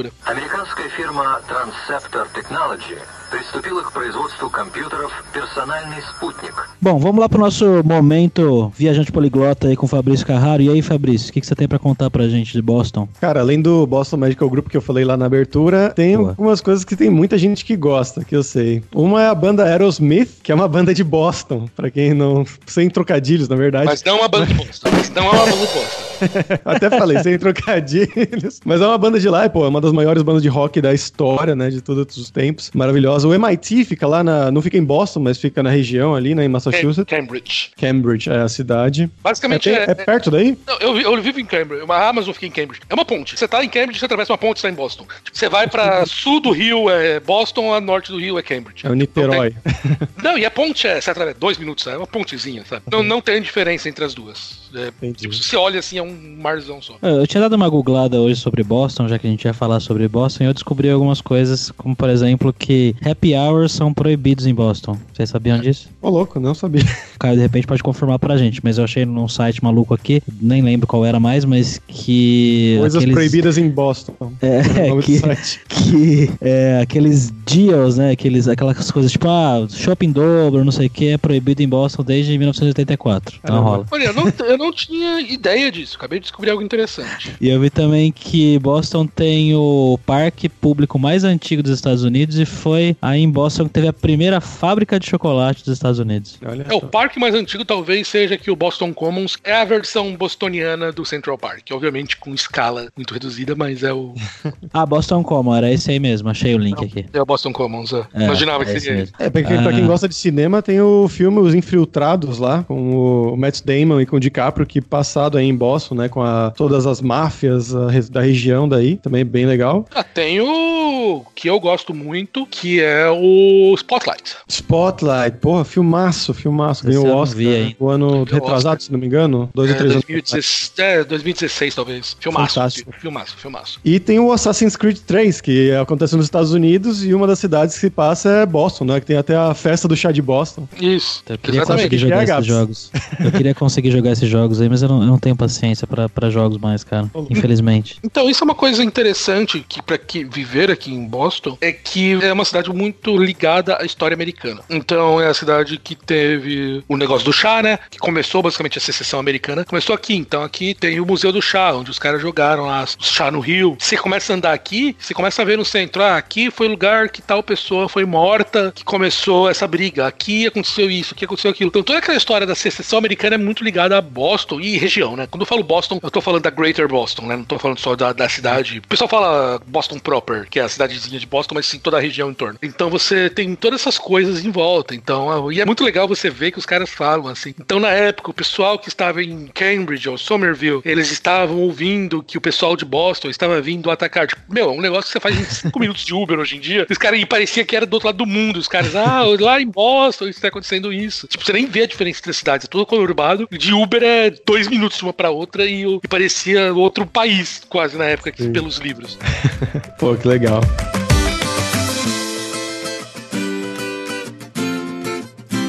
Bom, 6.81 6.99
vamos 6.99 7.21
lá 7.21 7.29
para 7.29 7.39
o 7.39 7.41
nosso 7.41 7.83
momento 7.85 8.73
viajante 8.77 9.13
poliglota 9.13 9.69
aí 9.69 9.77
com 9.77 9.87
Fabrício 9.87 10.27
Carraro. 10.27 10.63
E 10.63 10.69
aí, 10.69 10.83
Fabrício, 10.83 11.31
o 11.31 11.33
que, 11.33 11.41
que 11.41 11.47
você 11.47 11.55
tem 11.55 11.69
para 11.69 11.79
contar 11.79 12.11
para 12.11 12.29
gente 12.29 12.53
de 12.53 12.63
Boston? 12.63 13.09
Cara, 13.21 13.41
além 13.41 13.61
do 13.61 13.87
Boston 13.87 14.17
Medical 14.17 14.49
Group 14.49 14.69
que 14.69 14.77
eu 14.77 14.83
falei 14.83 15.05
lá 15.05 15.17
na 15.17 15.27
abertura, 15.27 15.91
tem 15.91 16.17
Boa. 16.17 16.31
algumas 16.31 16.61
coisas 16.61 16.85
que 16.85 16.97
tem 16.97 17.11
muita 17.11 17.39
gente 17.39 17.65
que 17.65 17.77
gosta, 17.77 18.25
que 18.25 18.35
eu 18.35 18.43
sei. 18.43 18.83
Uma 18.95 19.23
é 19.23 19.29
a 19.29 19.35
banda 19.35 19.65
Aerosmith, 19.65 20.41
que 20.43 20.53
é 20.53 20.55
uma 20.55 20.69
banda 20.69 20.95
de 20.95 21.05
Boston, 21.05 21.69
para 21.77 21.91
quem 21.91 22.15
não... 22.15 22.45
sem 22.67 22.89
trocadilhos, 22.91 23.49
na 23.49 23.57
verdade. 23.57 23.87
Mas 23.87 24.03
não 24.03 24.17
é 24.17 24.21
uma 24.21 24.29
banda 24.29 24.47
de 24.47 24.55
Boston. 24.55 24.91
Mas 24.91 25.11
não 25.11 25.25
é 25.25 25.31
uma 25.31 25.47
banda 25.47 25.53
de 25.53 25.73
Boston. 25.73 26.12
Até 26.65 26.91
falei, 26.91 27.19
sem 27.23 27.39
trocadilhos. 27.39 28.61
Mas 28.65 28.81
é 28.81 28.87
uma 28.87 28.99
banda 28.99 29.19
de 29.19 29.29
lá, 29.29 29.49
pô, 29.49 29.65
é 29.65 29.69
uma 29.69 29.81
das 29.81 29.93
maiores 29.93 30.23
bandas 30.23 30.43
de 30.43 30.49
rock 30.49 30.81
da 30.81 30.93
história, 30.93 31.55
né, 31.55 31.71
de 31.71 31.81
todos 31.81 32.17
os 32.17 32.31
tempos. 32.31 32.71
Maravilhosa. 32.75 33.29
O 33.29 33.35
MIT 33.35 33.85
fica 33.85 34.07
lá 34.07 34.23
na. 34.23 34.51
Não 34.51 34.63
fica 34.63 34.77
em 34.77 34.85
Boston, 34.85 35.21
mas 35.21 35.39
fica 35.39 35.63
na 35.63 35.71
região 35.71 36.15
ali, 36.15 36.35
né, 36.35 36.45
em 36.45 36.49
Massachusetts. 36.49 37.05
Cambridge. 37.05 37.71
Cambridge 37.77 38.31
é 38.31 38.39
a 38.39 38.49
cidade. 38.49 39.11
Basicamente 39.23 39.69
é. 39.69 39.85
É, 39.85 39.91
é 39.91 39.95
perto 39.95 40.31
daí? 40.31 40.57
Não, 40.67 40.79
eu, 40.79 40.99
eu 40.99 41.23
vivo 41.23 41.41
em 41.41 41.47
Cambridge. 41.47 41.85
Uma 41.85 42.09
Amazon 42.09 42.33
fica 42.33 42.47
em 42.47 42.51
Cambridge. 42.51 42.83
É 42.89 42.95
uma 42.95 43.05
ponte. 43.05 43.39
Você 43.39 43.49
tá 43.49 43.65
em 43.65 43.69
Cambridge, 43.69 43.99
você 43.99 44.05
atravessa 44.05 44.33
uma 44.33 44.39
ponte 44.39 44.59
e 44.59 44.63
tá 44.63 44.69
em 44.69 44.75
Boston. 44.75 45.07
Tipo, 45.25 45.39
você 45.39 45.49
vai 45.49 45.67
pra 45.69 46.05
sul 46.07 46.41
do 46.41 46.51
Rio 46.51 46.91
é 46.91 47.21
Boston, 47.21 47.73
a 47.75 47.81
norte 47.81 48.11
do 48.11 48.19
Rio 48.19 48.39
é 48.39 48.43
Cambridge. 48.43 48.87
É 48.87 48.91
o 48.91 48.95
Niterói. 48.95 49.55
Não, 49.65 49.73
tem... 49.97 50.09
não 50.23 50.39
e 50.39 50.45
a 50.45 50.51
ponte 50.51 50.87
é, 50.87 51.01
você 51.01 51.11
atravessa 51.11 51.39
dois 51.39 51.59
minutos, 51.59 51.87
é 51.87 51.97
uma 51.97 52.07
pontezinha, 52.07 52.65
sabe? 52.69 52.83
Não, 52.91 53.03
não 53.03 53.21
tem 53.21 53.41
diferença 53.41 53.89
entre 53.89 54.05
as 54.05 54.15
duas. 54.15 54.63
É, 54.75 55.13
tipo, 55.13 55.35
se 55.35 55.43
você 55.43 55.57
olha 55.57 55.79
assim, 55.79 55.99
é 55.99 56.03
um 56.03 56.12
marzão 56.13 56.81
só. 56.81 56.95
É, 57.03 57.11
eu 57.11 57.27
tinha 57.27 57.41
dado 57.41 57.55
uma 57.55 57.69
googlada 57.69 58.21
hoje 58.21 58.41
sobre 58.41 58.63
Boston, 58.63 59.09
já 59.09 59.19
que 59.19 59.27
a 59.27 59.31
gente 59.31 59.45
ia 59.45 59.55
falar 59.55 59.81
sobre 59.81 60.07
Boston, 60.09 60.45
e 60.45 60.47
eu 60.47 60.55
descobri 60.55 60.91
algumas 60.91 61.21
coisas, 61.21 61.71
como 61.71 61.95
por 61.95 62.09
exemplo 62.09 62.53
que 62.53 62.95
happy 63.05 63.35
hours 63.35 63.73
são 63.73 63.93
proibidos 63.93 64.47
em 64.47 64.55
Boston. 64.55 64.99
Vocês 65.13 65.31
sabiam 65.31 65.59
disso? 65.59 65.89
Ô, 66.01 66.11
louco, 66.11 66.41
não 66.41 66.55
sabia. 66.55 66.83
O 67.15 67.19
Caio, 67.19 67.37
de 67.37 67.43
repente, 67.43 67.67
pode 67.67 67.83
confirmar 67.83 68.19
pra 68.19 68.37
gente, 68.37 68.61
mas 68.63 68.79
eu 68.79 68.85
achei 68.85 69.05
num 69.05 69.29
site 69.29 69.63
maluco 69.63 69.95
aqui, 69.95 70.23
nem 70.41 70.63
lembro 70.63 70.87
qual 70.87 71.05
era 71.05 71.21
mais, 71.21 71.45
mas 71.45 71.81
que. 71.87 72.77
Coisas 72.79 72.97
aqueles... 72.97 73.15
proibidas 73.15 73.59
em 73.59 73.69
Boston. 73.69 74.15
É, 74.41 74.63
que, 75.03 75.21
que 75.69 76.31
é, 76.41 76.81
aqueles 76.83 77.31
deals, 77.31 77.97
né? 77.97 78.11
Aqueles, 78.11 78.49
aquelas 78.49 78.91
coisas 78.91 79.13
tipo, 79.13 79.29
ah, 79.29 79.67
shopping 79.71 80.11
dobro, 80.11 80.65
não 80.65 80.73
sei 80.73 80.87
o 80.87 80.91
que, 80.91 81.09
é 81.09 81.19
proibido 81.19 81.63
em 81.63 81.69
Boston 81.69 82.03
desde 82.03 82.37
1984. 82.37 83.41
Então 83.43 83.63
rola. 83.63 83.87
Olha, 83.91 84.05
eu 84.05 84.15
não, 84.15 84.33
eu 84.47 84.59
não 84.59 84.73
tinha 84.73 85.21
ideia 85.21 85.71
disso. 85.71 85.99
Acabei 86.03 86.19
de 86.19 86.25
descobrir 86.25 86.51
algo 86.51 86.65
interessante. 86.65 87.33
E 87.41 87.49
eu 87.49 87.61
vi 87.61 87.71
também 87.71 88.11
que 88.11 88.59
Boston 88.59 89.07
tem 89.07 89.55
o 89.55 89.97
parque 90.05 90.49
público 90.49 90.99
mais 90.99 91.23
antigo 91.23 91.63
dos 91.63 91.71
Estados 91.71 92.03
Unidos 92.03 92.41
e 92.41 92.45
foi 92.45 92.97
aí 93.01 93.21
em 93.21 93.31
Boston 93.31 93.67
que 93.67 93.71
teve 93.71 93.87
a 93.87 93.93
primeira 93.93 94.41
fábrica 94.41 94.99
de 94.99 95.07
chocolate 95.07 95.65
dos 95.65 95.75
Estados 95.75 96.01
Unidos. 96.01 96.41
é, 96.69 96.75
o 96.75 96.81
parque 96.81 97.21
mais 97.21 97.37
antigo 97.37 97.65
talvez 97.65 98.09
seja 98.09 98.37
que 98.37 98.51
o 98.51 98.57
Boston 98.57 98.93
Commons 98.93 99.37
é 99.45 99.55
a 99.55 99.65
versão 99.65 100.17
bostoniana 100.17 100.91
do 100.91 101.05
Central 101.05 101.39
Park. 101.39 101.69
Obviamente 101.71 102.17
com 102.17 102.35
escala 102.35 102.89
muito 102.97 103.15
reduzida, 103.15 103.55
mas 103.55 103.85
é 103.85 103.93
o. 103.93 104.13
ah, 104.75 104.85
Boston 104.85 105.23
Commons, 105.23 105.57
era 105.57 105.71
esse 105.71 105.89
aí 105.89 106.01
mesmo. 106.01 106.29
Achei 106.29 106.53
o 106.53 106.59
link 106.59 106.79
Não, 106.79 106.85
aqui. 106.85 107.07
É 107.13 107.23
o 107.23 107.25
Boston 107.25 107.53
Commons, 107.53 107.93
é. 107.93 108.05
é 108.13 108.25
Imaginava 108.25 108.65
é 108.65 108.67
que 108.67 108.81
seria 108.81 109.09
É, 109.21 109.31
pra 109.31 109.41
quem, 109.45 109.57
ah. 109.57 109.63
pra 109.63 109.73
quem 109.73 109.87
gosta 109.87 110.09
de 110.09 110.17
cinema, 110.17 110.61
tem 110.61 110.81
o 110.81 111.07
filme 111.07 111.39
Os 111.39 111.55
Infiltrados 111.55 112.39
lá, 112.39 112.65
com 112.65 113.31
o 113.33 113.37
Matt 113.37 113.61
Damon 113.65 114.01
e 114.01 114.07
com 114.07 114.17
o 114.17 114.21
DiCaprio, 114.21 114.67
que 114.67 114.81
passado 114.81 115.39
aí 115.39 115.47
em 115.47 115.55
Boston, 115.55 115.82
né? 115.91 116.09
Com 116.09 116.23
a, 116.23 116.51
todas 116.51 116.87
as 116.87 117.01
máfias 117.01 117.75
a, 117.75 117.89
da 118.11 118.21
região 118.21 118.69
daí, 118.69 118.97
também 118.97 119.25
bem 119.25 119.47
legal. 119.47 119.87
Ah, 119.95 120.03
tem 120.03 120.41
o 120.41 121.25
que 121.35 121.49
eu 121.49 121.59
gosto 121.59 121.93
muito, 121.93 122.47
que 122.47 122.81
é 122.81 123.09
o 123.11 123.75
Spotlight. 123.77 124.37
Spotlight, 124.49 125.39
porra, 125.39 125.65
filmaço, 125.65 126.33
filmaço. 126.33 126.85
Ganhou 126.85 127.07
o 127.07 127.17
Oscar 127.17 127.43
o 127.79 127.89
ano 127.89 128.25
retrasado, 128.25 128.77
Oscar. 128.77 128.81
se 128.81 128.93
não 128.93 128.99
me 128.99 129.07
engano. 129.07 129.51
Dois 129.55 129.71
é, 129.71 129.73
ou 129.73 129.79
três 129.79 129.93
2016, 129.95 130.73
anos. 130.79 131.01
É, 131.01 131.05
2016 131.05 131.75
talvez. 131.75 132.17
Filmaço. 132.21 132.55
Fantástico. 132.55 132.93
Filmaço, 132.99 133.37
filmaço. 133.37 133.81
E 133.85 133.99
tem 133.99 134.19
o 134.19 134.33
Assassin's 134.33 134.77
Creed 134.77 134.99
3, 134.99 135.41
que 135.41 135.73
acontece 135.73 136.17
nos 136.17 136.27
Estados 136.27 136.53
Unidos 136.53 137.05
e 137.05 137.15
uma 137.15 137.27
das 137.27 137.39
cidades 137.39 137.75
que 137.75 137.81
se 137.81 137.91
passa 137.91 138.29
é 138.29 138.47
Boston, 138.47 138.85
né? 138.85 139.01
Que 139.01 139.07
tem 139.07 139.17
até 139.17 139.37
a 139.37 139.55
festa 139.55 139.89
do 139.89 139.97
chá 139.97 140.13
de 140.13 140.23
Boston. 140.23 140.69
Isso. 140.81 141.23
Então, 141.25 141.35
eu 141.35 141.39
queria 141.39 141.61
Exatamente. 141.61 141.85
conseguir 141.85 141.99
jogar 141.99 142.25
esses 142.25 142.47
jogos. 142.47 142.91
Eu 143.21 143.33
queria 143.33 143.55
conseguir 143.55 143.91
jogar 143.91 144.13
esses 144.13 144.29
jogos 144.29 144.61
aí, 144.61 144.69
mas 144.69 144.83
eu 144.83 144.89
não, 144.89 145.01
eu 145.01 145.07
não 145.07 145.19
tenho 145.19 145.37
paciência 145.37 145.72
para 145.87 146.31
jogos 146.31 146.59
mais, 146.59 146.85
cara. 146.85 147.11
Infelizmente. 147.31 147.99
Então, 148.03 148.29
isso 148.29 148.43
é 148.43 148.45
uma 148.45 148.55
coisa 148.55 148.83
interessante 148.83 149.65
que 149.69 149.83
para 149.83 149.99
que 149.99 150.25
viver 150.25 150.71
aqui 150.71 150.93
em 150.93 151.05
Boston 151.07 151.57
é 151.61 151.73
que 151.73 152.23
é 152.23 152.33
uma 152.33 152.45
cidade 152.45 152.73
muito 152.73 153.17
ligada 153.17 153.79
à 153.81 153.85
história 153.85 154.15
americana. 154.15 154.63
Então, 154.69 155.21
é 155.21 155.29
a 155.29 155.35
cidade 155.35 155.79
que 155.79 155.95
teve 155.95 156.83
o 156.89 156.97
negócio 156.97 157.25
do 157.25 157.33
chá, 157.33 157.63
né? 157.63 157.79
Que 157.91 157.99
começou 157.99 158.43
basicamente 158.43 158.79
a 158.79 158.81
secessão 158.81 159.21
americana. 159.21 159.65
Começou 159.65 159.95
aqui. 159.95 160.15
Então, 160.15 160.43
aqui 160.43 160.75
tem 160.75 161.01
o 161.01 161.07
Museu 161.07 161.33
do 161.33 161.43
Chá, 161.43 161.73
onde 161.75 161.91
os 161.91 161.99
caras 161.99 162.21
jogaram 162.21 162.67
lá 162.67 162.85
o 162.85 163.05
chá 163.05 163.31
no 163.31 163.41
Rio. 163.41 163.77
Você 163.79 163.97
começa 163.97 164.33
a 164.33 164.37
andar 164.37 164.53
aqui, 164.53 164.97
você 164.99 165.15
começa 165.15 165.43
a 165.43 165.45
ver 165.45 165.59
no 165.59 165.65
centro, 165.65 166.03
ah, 166.03 166.17
aqui 166.17 166.51
foi 166.51 166.67
o 166.67 166.71
lugar 166.71 167.09
que 167.09 167.23
tal 167.23 167.43
pessoa 167.43 167.89
foi 167.89 168.05
morta, 168.05 168.73
que 168.75 168.85
começou 168.85 169.49
essa 169.49 169.67
briga. 169.67 170.07
Aqui 170.07 170.47
aconteceu 170.47 170.91
isso, 170.91 171.15
aqui 171.15 171.25
aconteceu 171.25 171.51
aquilo. 171.51 171.69
Então, 171.69 171.83
toda 171.83 171.99
aquela 171.99 172.17
história 172.17 172.47
da 172.47 172.55
secessão 172.55 172.99
americana 172.99 173.35
é 173.35 173.39
muito 173.39 173.65
ligada 173.65 173.97
a 173.97 174.01
Boston 174.01 174.61
e 174.61 174.79
região, 174.79 175.17
né? 175.17 175.27
Quando 175.31 175.43
eu 175.43 175.47
falo 175.47 175.62
Boston, 175.63 176.01
eu 176.03 176.11
tô 176.11 176.21
falando 176.21 176.43
da 176.43 176.51
Greater 176.51 176.89
Boston, 176.89 177.27
né? 177.27 177.37
Não 177.37 177.45
tô 177.45 177.59
falando 177.59 177.79
só 177.79 177.95
da, 177.95 178.13
da 178.13 178.29
cidade. 178.29 178.79
O 178.79 178.89
pessoal 178.89 179.09
fala 179.09 179.61
Boston 179.67 179.99
proper, 179.99 180.49
que 180.49 180.59
é 180.59 180.63
a 180.63 180.69
cidadezinha 180.69 181.19
de 181.19 181.27
Boston, 181.27 181.55
mas 181.55 181.67
sim 181.67 181.79
toda 181.79 181.97
a 181.97 182.01
região 182.01 182.31
em 182.31 182.35
torno. 182.35 182.59
Então 182.63 182.91
você 182.91 183.31
tem 183.31 183.55
todas 183.55 183.81
essas 183.81 183.99
coisas 183.99 184.45
em 184.45 184.51
volta. 184.51 184.95
Então, 184.95 185.51
e 185.51 185.61
é 185.61 185.65
muito 185.65 185.85
legal 185.85 186.09
você 186.09 186.31
ver 186.31 186.53
que 186.53 186.59
os 186.59 186.67
caras 186.67 186.91
falam 186.91 187.29
assim. 187.29 187.55
Então, 187.59 187.79
na 187.81 187.91
época, 187.91 188.31
o 188.31 188.35
pessoal 188.35 188.79
que 188.79 188.89
estava 188.89 189.23
em 189.23 189.47
Cambridge 189.49 190.09
ou 190.09 190.19
Somerville, 190.19 190.81
eles 190.85 191.11
estavam 191.11 191.59
ouvindo 191.59 192.23
que 192.23 192.39
o 192.39 192.41
pessoal 192.41 192.77
de 192.77 192.85
Boston 192.85 193.29
estava 193.29 193.61
vindo 193.61 193.91
atacar. 193.91 194.27
Tipo, 194.27 194.41
meu, 194.49 194.71
é 194.71 194.73
um 194.73 194.81
negócio 194.81 195.07
que 195.07 195.13
você 195.13 195.21
faz 195.21 195.39
em 195.39 195.45
5 195.45 195.79
minutos 195.81 196.05
de 196.05 196.15
Uber 196.15 196.39
hoje 196.39 196.57
em 196.57 196.61
dia. 196.61 196.87
Os 196.89 196.99
caras, 196.99 197.21
e 197.21 197.27
parecia 197.27 197.65
que 197.65 197.77
era 197.77 197.87
do 197.87 197.95
outro 197.95 198.09
lado 198.09 198.19
do 198.19 198.27
mundo. 198.27 198.59
Os 198.59 198.69
caras, 198.69 198.95
ah, 198.95 199.23
lá 199.39 199.61
em 199.61 199.67
Boston 199.67 200.29
está 200.29 200.49
acontecendo 200.49 200.93
isso. 200.93 201.27
Tipo, 201.27 201.45
você 201.45 201.53
nem 201.53 201.67
vê 201.67 201.83
a 201.83 201.87
diferença 201.87 202.21
entre 202.21 202.31
as 202.31 202.37
cidades. 202.37 202.67
É 202.67 202.69
tudo 202.69 202.87
conurbado. 202.87 203.49
De 203.51 203.73
Uber 203.73 204.03
é 204.03 204.31
dois 204.31 204.69
minutos 204.69 204.99
de 204.99 205.05
uma 205.05 205.13
para 205.13 205.31
outra 205.31 205.52
e, 205.61 205.85
e, 205.85 206.09
parecia 206.09 206.73
outro 206.73 207.07
país, 207.07 207.63
quase 207.69 207.97
na 207.97 208.05
época, 208.05 208.33
que, 208.33 208.49
pelos 208.49 208.79
livros. 208.79 209.19
Pô, 209.99 210.15
que 210.15 210.27
legal. 210.27 210.61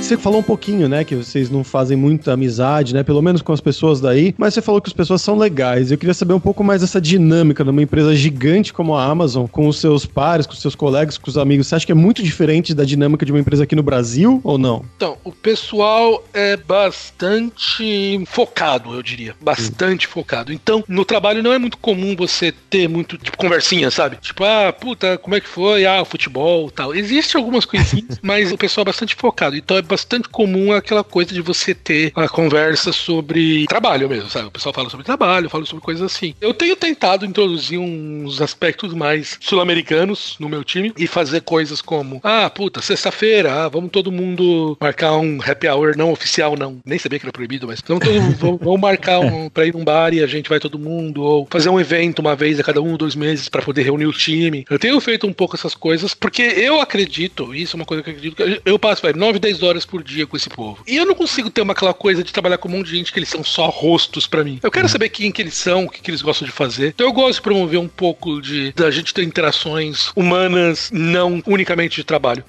Você 0.03 0.17
falou 0.17 0.41
um 0.41 0.43
pouquinho, 0.43 0.89
né, 0.89 1.05
que 1.05 1.15
vocês 1.15 1.49
não 1.49 1.63
fazem 1.63 1.95
muita 1.95 2.33
amizade, 2.33 2.93
né, 2.93 3.03
pelo 3.03 3.21
menos 3.21 3.41
com 3.41 3.53
as 3.53 3.61
pessoas 3.61 4.01
daí, 4.01 4.35
mas 4.37 4.53
você 4.53 4.61
falou 4.61 4.81
que 4.81 4.89
as 4.89 4.93
pessoas 4.93 5.21
são 5.21 5.37
legais. 5.37 5.91
Eu 5.91 5.97
queria 5.97 6.13
saber 6.13 6.33
um 6.33 6.41
pouco 6.41 6.61
mais 6.61 6.81
dessa 6.81 6.99
dinâmica 6.99 7.63
numa 7.63 7.81
empresa 7.81 8.13
gigante 8.13 8.73
como 8.73 8.95
a 8.95 9.05
Amazon, 9.05 9.47
com 9.47 9.65
os 9.65 9.79
seus 9.79 10.05
pares, 10.05 10.45
com 10.45 10.51
os 10.51 10.59
seus 10.59 10.75
colegas, 10.75 11.17
com 11.17 11.29
os 11.29 11.37
amigos. 11.37 11.67
Você 11.67 11.75
acha 11.75 11.85
que 11.85 11.91
é 11.93 11.95
muito 11.95 12.21
diferente 12.21 12.73
da 12.73 12.83
dinâmica 12.83 13.25
de 13.25 13.31
uma 13.31 13.39
empresa 13.39 13.63
aqui 13.63 13.77
no 13.77 13.81
Brasil 13.81 14.41
ou 14.43 14.57
não? 14.57 14.83
Então, 14.97 15.17
o 15.23 15.31
pessoal 15.31 16.21
é 16.33 16.57
bastante 16.57 18.21
focado, 18.27 18.93
eu 18.93 19.01
diria. 19.01 19.33
Bastante 19.39 20.05
focado. 20.05 20.51
Então, 20.51 20.83
no 20.85 21.05
trabalho 21.05 21.41
não 21.41 21.53
é 21.53 21.57
muito 21.57 21.77
comum 21.77 22.13
você 22.13 22.53
ter 22.69 22.89
muito, 22.89 23.17
tipo, 23.17 23.37
conversinha, 23.37 23.89
sabe? 23.89 24.17
Tipo, 24.17 24.43
ah, 24.43 24.73
puta, 24.77 25.17
como 25.17 25.33
é 25.33 25.39
que 25.39 25.47
foi? 25.47 25.85
Ah, 25.85 26.01
o 26.01 26.05
futebol 26.05 26.69
tal. 26.69 26.93
Existe 26.93 27.37
algumas 27.37 27.63
coisinhas, 27.63 28.19
mas 28.21 28.51
o 28.51 28.57
pessoal 28.57 28.83
é 28.83 28.87
bastante 28.87 29.15
focado. 29.15 29.55
Então 29.55 29.77
é 29.77 29.92
bastante 29.93 30.27
comum 30.27 30.73
aquela 30.73 31.03
coisa 31.03 31.31
de 31.31 31.39
você 31.39 31.75
ter 31.75 32.11
a 32.15 32.27
conversa 32.27 32.91
sobre 32.91 33.67
trabalho 33.67 34.09
mesmo, 34.09 34.27
sabe? 34.27 34.47
O 34.47 34.51
pessoal 34.51 34.73
fala 34.73 34.89
sobre 34.89 35.05
trabalho, 35.05 35.49
fala 35.51 35.65
sobre 35.65 35.83
coisas 35.83 36.03
assim. 36.03 36.33
Eu 36.41 36.51
tenho 36.51 36.75
tentado 36.75 37.27
introduzir 37.27 37.77
uns 37.77 38.41
aspectos 38.41 38.91
mais 38.91 39.37
sul-americanos 39.39 40.35
no 40.39 40.49
meu 40.49 40.63
time 40.63 40.91
e 40.97 41.05
fazer 41.05 41.41
coisas 41.41 41.79
como, 41.79 42.19
ah, 42.23 42.49
puta, 42.49 42.81
sexta-feira, 42.81 43.53
ah, 43.53 43.69
vamos 43.69 43.91
todo 43.91 44.11
mundo 44.11 44.75
marcar 44.81 45.15
um 45.17 45.39
happy 45.45 45.67
hour 45.67 45.95
não 45.95 46.11
oficial, 46.11 46.55
não. 46.57 46.79
Nem 46.83 46.97
sabia 46.97 47.19
que 47.19 47.25
era 47.25 47.31
proibido, 47.31 47.67
mas 47.67 47.79
vamos, 47.87 48.03
todo, 48.03 48.19
vamos, 48.39 48.59
vamos 48.61 48.81
marcar 48.81 49.19
um, 49.19 49.47
pra 49.53 49.67
ir 49.67 49.75
num 49.75 49.83
bar 49.83 50.11
e 50.11 50.23
a 50.23 50.27
gente 50.27 50.49
vai 50.49 50.59
todo 50.59 50.79
mundo, 50.79 51.21
ou 51.21 51.47
fazer 51.51 51.69
um 51.69 51.79
evento 51.79 52.17
uma 52.17 52.35
vez 52.35 52.59
a 52.59 52.63
cada 52.63 52.81
um, 52.81 52.97
dois 52.97 53.13
meses 53.15 53.47
para 53.47 53.61
poder 53.61 53.83
reunir 53.83 54.07
o 54.07 54.11
time. 54.11 54.65
Eu 54.71 54.79
tenho 54.79 54.99
feito 54.99 55.27
um 55.27 55.33
pouco 55.33 55.55
essas 55.55 55.75
coisas, 55.75 56.15
porque 56.15 56.41
eu 56.41 56.81
acredito, 56.81 57.53
isso 57.53 57.75
é 57.75 57.77
uma 57.77 57.85
coisa 57.85 58.01
que 58.01 58.09
eu 58.09 58.15
acredito, 58.15 58.61
eu 58.65 58.79
passo, 58.79 59.03
velho, 59.03 59.19
9, 59.19 59.37
10 59.37 59.61
horas 59.61 59.82
por 59.85 60.03
dia 60.03 60.25
com 60.25 60.37
esse 60.37 60.49
povo. 60.49 60.83
E 60.87 60.97
eu 60.97 61.05
não 61.05 61.15
consigo 61.15 61.49
ter 61.49 61.61
uma 61.61 61.73
aquela 61.73 61.93
coisa 61.93 62.23
de 62.23 62.31
trabalhar 62.31 62.57
com 62.57 62.67
um 62.67 62.71
monte 62.71 62.87
de 62.87 62.97
gente 62.97 63.11
que 63.11 63.19
eles 63.19 63.29
são 63.29 63.43
só 63.43 63.67
rostos 63.67 64.25
para 64.25 64.43
mim. 64.43 64.59
Eu 64.63 64.71
quero 64.71 64.87
saber 64.87 65.09
quem 65.09 65.31
que 65.31 65.41
eles 65.41 65.55
são, 65.55 65.85
o 65.85 65.89
que, 65.89 66.01
que 66.01 66.09
eles 66.09 66.21
gostam 66.21 66.45
de 66.45 66.51
fazer. 66.51 66.89
Então 66.89 67.07
eu 67.07 67.13
gosto 67.13 67.35
de 67.35 67.41
promover 67.41 67.79
um 67.79 67.87
pouco 67.87 68.41
de 68.41 68.71
da 68.73 68.89
gente 68.89 69.13
ter 69.13 69.23
interações 69.23 70.11
humanas, 70.15 70.89
não 70.93 71.41
unicamente 71.45 71.97
de 71.97 72.03
trabalho. 72.03 72.43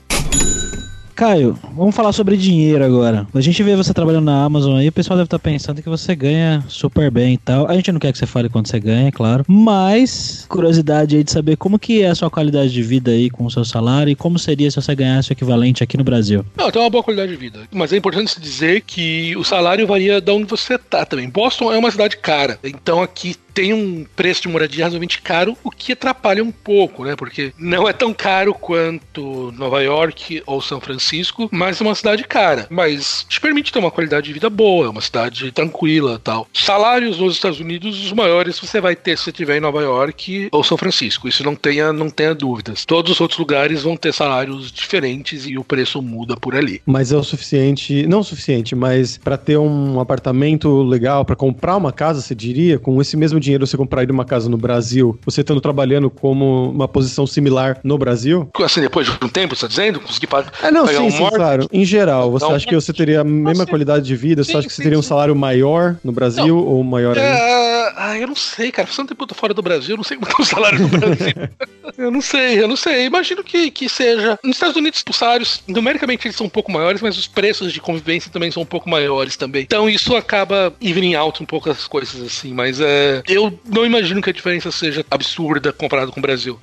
Caio, 1.14 1.56
vamos 1.76 1.94
falar 1.94 2.12
sobre 2.12 2.36
dinheiro 2.36 2.84
agora. 2.84 3.26
A 3.32 3.40
gente 3.40 3.62
vê 3.62 3.76
você 3.76 3.94
trabalhando 3.94 4.24
na 4.24 4.44
Amazon 4.44 4.76
aí, 4.76 4.88
o 4.88 4.92
pessoal 4.92 5.16
deve 5.16 5.28
estar 5.28 5.38
pensando 5.38 5.80
que 5.80 5.88
você 5.88 6.14
ganha 6.16 6.64
super 6.68 7.08
bem 7.08 7.34
e 7.34 7.38
tal. 7.38 7.70
A 7.70 7.74
gente 7.74 7.92
não 7.92 8.00
quer 8.00 8.10
que 8.10 8.18
você 8.18 8.26
fale 8.26 8.48
quanto 8.48 8.68
você 8.68 8.80
ganha, 8.80 9.08
é 9.08 9.12
claro. 9.12 9.44
Mas, 9.46 10.44
curiosidade 10.48 11.16
aí 11.16 11.22
de 11.22 11.30
saber 11.30 11.56
como 11.56 11.78
que 11.78 12.02
é 12.02 12.08
a 12.08 12.14
sua 12.16 12.28
qualidade 12.28 12.72
de 12.72 12.82
vida 12.82 13.12
aí 13.12 13.30
com 13.30 13.44
o 13.44 13.50
seu 13.50 13.64
salário 13.64 14.10
e 14.10 14.16
como 14.16 14.40
seria 14.40 14.68
se 14.70 14.76
você 14.76 14.92
ganhasse 14.94 15.30
o 15.30 15.34
equivalente 15.34 15.84
aqui 15.84 15.96
no 15.96 16.02
Brasil. 16.02 16.44
Não, 16.56 16.70
tem 16.70 16.82
uma 16.82 16.90
boa 16.90 17.04
qualidade 17.04 17.30
de 17.30 17.38
vida. 17.38 17.60
Mas 17.70 17.92
é 17.92 17.96
importante 17.96 18.40
dizer 18.40 18.80
que 18.80 19.36
o 19.36 19.44
salário 19.44 19.86
varia 19.86 20.20
de 20.20 20.32
onde 20.32 20.46
você 20.46 20.76
tá 20.76 21.04
também. 21.04 21.28
Boston 21.28 21.72
é 21.72 21.78
uma 21.78 21.92
cidade 21.92 22.16
cara. 22.16 22.58
Então 22.64 23.00
aqui 23.00 23.36
tem 23.54 23.72
um 23.72 24.04
preço 24.16 24.42
de 24.42 24.48
moradia 24.48 24.84
razoavelmente 24.84 25.22
caro, 25.22 25.56
o 25.62 25.70
que 25.70 25.92
atrapalha 25.92 26.42
um 26.42 26.50
pouco, 26.50 27.04
né? 27.04 27.14
Porque 27.16 27.52
não 27.56 27.88
é 27.88 27.92
tão 27.92 28.12
caro 28.12 28.52
quanto 28.52 29.52
Nova 29.56 29.80
York 29.80 30.42
ou 30.44 30.60
São 30.60 30.80
Francisco, 30.80 31.48
mas 31.52 31.80
é 31.80 31.84
uma 31.84 31.94
cidade 31.94 32.24
cara. 32.24 32.66
Mas 32.68 33.24
te 33.28 33.40
permite 33.40 33.72
ter 33.72 33.78
uma 33.78 33.90
qualidade 33.90 34.26
de 34.26 34.32
vida 34.32 34.50
boa, 34.50 34.86
é 34.86 34.90
uma 34.90 35.00
cidade 35.00 35.52
tranquila 35.52 36.20
tal. 36.22 36.48
Salários 36.52 37.18
nos 37.18 37.34
Estados 37.34 37.60
Unidos, 37.60 38.04
os 38.04 38.12
maiores 38.12 38.58
você 38.58 38.80
vai 38.80 38.96
ter 38.96 39.16
se 39.16 39.30
estiver 39.30 39.56
em 39.56 39.60
Nova 39.60 39.82
York 39.82 40.48
ou 40.50 40.64
São 40.64 40.76
Francisco. 40.76 41.28
Isso 41.28 41.44
não 41.44 41.54
tenha, 41.54 41.92
não 41.92 42.10
tenha 42.10 42.34
dúvidas. 42.34 42.84
Todos 42.84 43.12
os 43.12 43.20
outros 43.20 43.38
lugares 43.38 43.82
vão 43.82 43.96
ter 43.96 44.12
salários 44.12 44.72
diferentes 44.72 45.46
e 45.46 45.56
o 45.56 45.62
preço 45.62 46.02
muda 46.02 46.36
por 46.36 46.56
ali. 46.56 46.82
Mas 46.84 47.12
é 47.12 47.16
o 47.16 47.22
suficiente, 47.22 48.06
não 48.06 48.20
o 48.20 48.24
suficiente, 48.24 48.74
mas 48.74 49.16
para 49.16 49.36
ter 49.36 49.56
um 49.58 50.00
apartamento 50.00 50.82
legal, 50.82 51.24
para 51.24 51.36
comprar 51.36 51.76
uma 51.76 51.92
casa, 51.92 52.20
você 52.20 52.34
diria, 52.34 52.78
com 52.78 53.00
esse 53.00 53.16
mesmo 53.16 53.38
dinheiro 53.44 53.66
você 53.66 53.76
compraria 53.76 54.12
uma 54.12 54.24
casa 54.24 54.48
no 54.48 54.56
Brasil, 54.56 55.18
você 55.24 55.42
estando 55.42 55.60
trabalhando 55.60 56.10
como 56.10 56.70
uma 56.70 56.88
posição 56.88 57.26
similar 57.26 57.78
no 57.84 57.96
Brasil? 57.96 58.48
Assim, 58.62 58.80
depois 58.80 59.06
de 59.06 59.12
um 59.12 59.28
tempo, 59.28 59.54
você 59.54 59.66
está 59.66 59.68
dizendo? 59.68 60.00
Conseguir 60.00 60.26
pagar. 60.26 60.52
É, 60.62 60.70
não, 60.70 60.86
sim, 60.86 60.98
um 60.98 61.10
sim, 61.10 61.28
claro. 61.30 61.68
Em 61.72 61.84
geral, 61.84 62.30
você 62.30 62.46
acha 62.46 62.66
que 62.66 62.74
você 62.74 62.92
teria 62.92 63.20
a 63.20 63.24
mesma 63.24 63.66
qualidade 63.66 64.04
de 64.04 64.16
vida? 64.16 64.42
Sim, 64.42 64.52
você 64.52 64.58
acha 64.58 64.68
que 64.68 64.74
você 64.74 64.82
teria 64.82 64.98
um 64.98 65.02
salário 65.02 65.34
maior 65.36 65.96
no 66.02 66.12
Brasil 66.12 66.56
não. 66.56 66.66
ou 66.66 66.82
maior 66.82 67.16
é, 67.16 67.92
Ah, 67.96 68.18
eu 68.18 68.26
não 68.26 68.36
sei, 68.36 68.72
cara. 68.72 68.88
Tempo 69.04 69.16
que 69.16 69.22
eu 69.22 69.26
tô 69.26 69.34
fora 69.34 69.52
do 69.52 69.60
Brasil, 69.60 69.94
eu 69.94 69.96
não 69.98 70.04
sei 70.04 70.16
como 70.16 70.30
é 70.30 70.42
o 70.42 70.44
salário 70.44 70.78
no 70.78 70.88
Brasil. 70.88 71.34
eu 71.96 72.10
não 72.10 72.20
sei, 72.20 72.62
eu 72.62 72.68
não 72.68 72.76
sei. 72.76 73.06
Imagino 73.06 73.42
que, 73.42 73.70
que 73.70 73.88
seja. 73.88 74.38
Nos 74.42 74.56
Estados 74.56 74.76
Unidos, 74.76 75.04
os 75.08 75.16
salários, 75.16 75.62
numericamente, 75.66 76.26
eles 76.26 76.36
são 76.36 76.46
um 76.46 76.50
pouco 76.50 76.72
maiores, 76.72 77.00
mas 77.00 77.16
os 77.16 77.26
preços 77.26 77.72
de 77.72 77.80
convivência 77.80 78.30
também 78.30 78.50
são 78.50 78.62
um 78.62 78.66
pouco 78.66 78.88
maiores 78.88 79.36
também. 79.36 79.62
Então 79.62 79.88
isso 79.88 80.16
acaba 80.16 80.74
evening 80.80 81.14
out 81.14 81.42
um 81.42 81.46
pouco 81.46 81.70
as 81.70 81.86
coisas 81.86 82.20
assim, 82.22 82.52
mas 82.52 82.80
é. 82.80 83.22
Eu 83.28 83.58
não 83.64 83.84
imagino 83.84 84.20
que 84.20 84.30
a 84.30 84.32
diferença 84.32 84.70
seja 84.70 85.04
absurda 85.10 85.72
comparado 85.72 86.12
com 86.12 86.20
o 86.20 86.22
Brasil. 86.22 86.58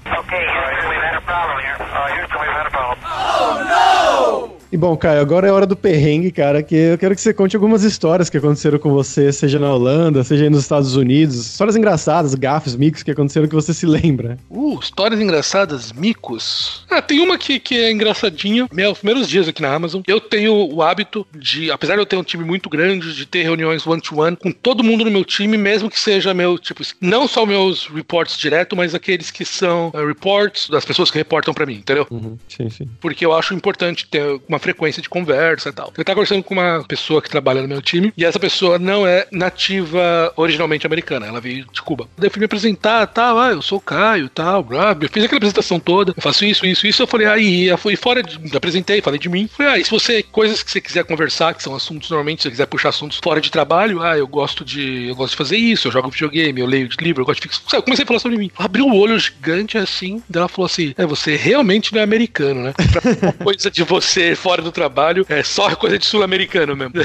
E 4.71 4.77
bom, 4.77 4.95
Caio, 4.95 5.19
agora 5.19 5.49
é 5.49 5.51
hora 5.51 5.65
do 5.65 5.75
perrengue, 5.75 6.31
cara, 6.31 6.63
que 6.63 6.73
eu 6.73 6.97
quero 6.97 7.13
que 7.13 7.19
você 7.19 7.33
conte 7.33 7.57
algumas 7.57 7.83
histórias 7.83 8.29
que 8.29 8.37
aconteceram 8.37 8.79
com 8.79 8.89
você, 8.89 9.29
seja 9.33 9.59
na 9.59 9.73
Holanda, 9.73 10.23
seja 10.23 10.45
aí 10.45 10.49
nos 10.49 10.61
Estados 10.61 10.95
Unidos. 10.95 11.35
Histórias 11.35 11.75
engraçadas, 11.75 12.33
gafes, 12.35 12.77
micos 12.77 13.03
que 13.03 13.11
aconteceram 13.11 13.49
que 13.49 13.53
você 13.53 13.73
se 13.73 13.85
lembra. 13.85 14.37
Uh, 14.49 14.79
histórias 14.79 15.19
engraçadas, 15.19 15.91
micos. 15.91 16.85
Ah, 16.89 17.01
tem 17.01 17.19
uma 17.19 17.37
que, 17.37 17.59
que 17.59 17.75
é 17.75 17.91
engraçadinha. 17.91 18.65
Meus 18.71 18.99
primeiros 18.99 19.27
dias 19.27 19.45
aqui 19.45 19.61
na 19.61 19.73
Amazon, 19.73 20.03
eu 20.07 20.21
tenho 20.21 20.53
o 20.53 20.81
hábito 20.81 21.27
de, 21.37 21.69
apesar 21.69 21.95
de 21.95 22.01
eu 22.03 22.05
ter 22.05 22.15
um 22.15 22.23
time 22.23 22.45
muito 22.45 22.69
grande, 22.69 23.13
de 23.13 23.25
ter 23.25 23.43
reuniões 23.43 23.85
one-to-one 23.85 24.37
-one 24.37 24.39
com 24.39 24.53
todo 24.53 24.85
mundo 24.85 25.03
no 25.03 25.11
meu 25.11 25.25
time, 25.25 25.57
mesmo 25.57 25.89
que 25.89 25.99
seja 25.99 26.33
meu, 26.33 26.57
tipo, 26.57 26.81
não 27.01 27.27
só 27.27 27.45
meus 27.45 27.87
reports 27.87 28.37
direto, 28.37 28.73
mas 28.73 28.95
aqueles 28.95 29.31
que 29.31 29.43
são 29.43 29.89
uh, 29.89 30.07
reports 30.07 30.69
das 30.69 30.85
pessoas 30.85 31.11
que 31.11 31.17
reportam 31.17 31.53
para 31.53 31.65
mim, 31.65 31.75
entendeu? 31.75 32.07
Uhum, 32.09 32.37
sim, 32.47 32.69
sim. 32.69 32.89
Porque 33.01 33.25
eu 33.25 33.33
acho 33.33 33.53
importante 33.53 34.07
ter 34.07 34.39
uma 34.47 34.60
frequência 34.61 35.01
de 35.01 35.09
conversa 35.09 35.69
e 35.69 35.73
tal. 35.73 35.91
Eu 35.97 36.05
tava 36.05 36.15
conversando 36.15 36.43
com 36.43 36.53
uma 36.53 36.83
pessoa 36.87 37.21
que 37.21 37.29
trabalha 37.29 37.61
no 37.61 37.67
meu 37.67 37.81
time, 37.81 38.13
e 38.15 38.23
essa 38.23 38.39
pessoa 38.39 38.79
não 38.79 39.05
é 39.05 39.27
nativa 39.31 40.31
originalmente 40.35 40.85
americana, 40.85 41.27
ela 41.27 41.41
veio 41.41 41.65
de 41.71 41.81
Cuba. 41.81 42.07
Daí 42.17 42.27
eu 42.27 42.31
fui 42.31 42.39
me 42.39 42.45
apresentar, 42.45 43.07
tal, 43.07 43.39
ah, 43.39 43.51
eu 43.51 43.61
sou 43.61 43.77
o 43.77 43.81
Caio, 43.81 44.29
tal, 44.29 44.63
blá, 44.63 44.95
eu 44.99 45.09
fiz 45.09 45.23
aquela 45.23 45.37
apresentação 45.37 45.79
toda, 45.79 46.13
eu 46.15 46.21
faço 46.21 46.45
isso, 46.45 46.65
isso, 46.65 46.87
isso, 46.87 47.01
eu 47.01 47.07
falei, 47.07 47.27
aí, 47.27 47.67
eu 47.67 47.77
fui 47.77 47.95
fora, 47.95 48.21
de, 48.21 48.55
apresentei, 48.55 49.01
falei 49.01 49.19
de 49.19 49.29
mim, 49.29 49.47
falei, 49.47 49.73
ah, 49.73 49.77
e 49.77 49.83
se 49.83 49.91
você, 49.91 50.23
coisas 50.23 50.63
que 50.63 50.71
você 50.71 50.79
quiser 50.79 51.03
conversar, 51.03 51.53
que 51.53 51.63
são 51.63 51.75
assuntos, 51.75 52.09
normalmente, 52.09 52.41
se 52.41 52.43
você 52.43 52.51
quiser 52.51 52.65
puxar 52.67 52.89
assuntos 52.89 53.19
fora 53.21 53.41
de 53.41 53.51
trabalho, 53.51 54.01
ah, 54.01 54.17
eu 54.17 54.27
gosto 54.27 54.63
de, 54.63 55.07
eu 55.07 55.15
gosto 55.15 55.31
de 55.31 55.37
fazer 55.37 55.57
isso, 55.57 55.87
eu 55.87 55.91
jogo 55.91 56.09
videogame, 56.09 56.61
eu 56.61 56.67
leio 56.67 56.89
livro, 56.99 57.21
eu 57.21 57.25
gosto 57.25 57.41
de 57.41 57.47
fixar, 57.47 57.79
eu 57.79 57.83
comecei 57.83 58.03
a 58.03 58.07
falar 58.07 58.19
sobre 58.19 58.37
mim. 58.37 58.51
Abriu 58.57 58.85
o 58.85 58.95
olho 58.95 59.17
gigante 59.17 59.77
assim, 59.77 60.21
daí 60.29 60.41
ela 60.41 60.47
falou 60.47 60.65
assim, 60.65 60.93
é, 60.97 61.05
você 61.05 61.35
realmente 61.35 61.93
não 61.93 62.01
é 62.01 62.03
americano, 62.03 62.63
né? 62.63 62.73
Pra 62.73 63.33
coisa 63.43 63.71
de 63.71 63.83
você 63.83 64.35
fora 64.35 64.50
do 64.59 64.71
trabalho, 64.71 65.23
é 65.29 65.43
só 65.43 65.75
coisa 65.75 65.99
de 65.99 66.05
sul-americano 66.05 66.75
mesmo. 66.75 66.93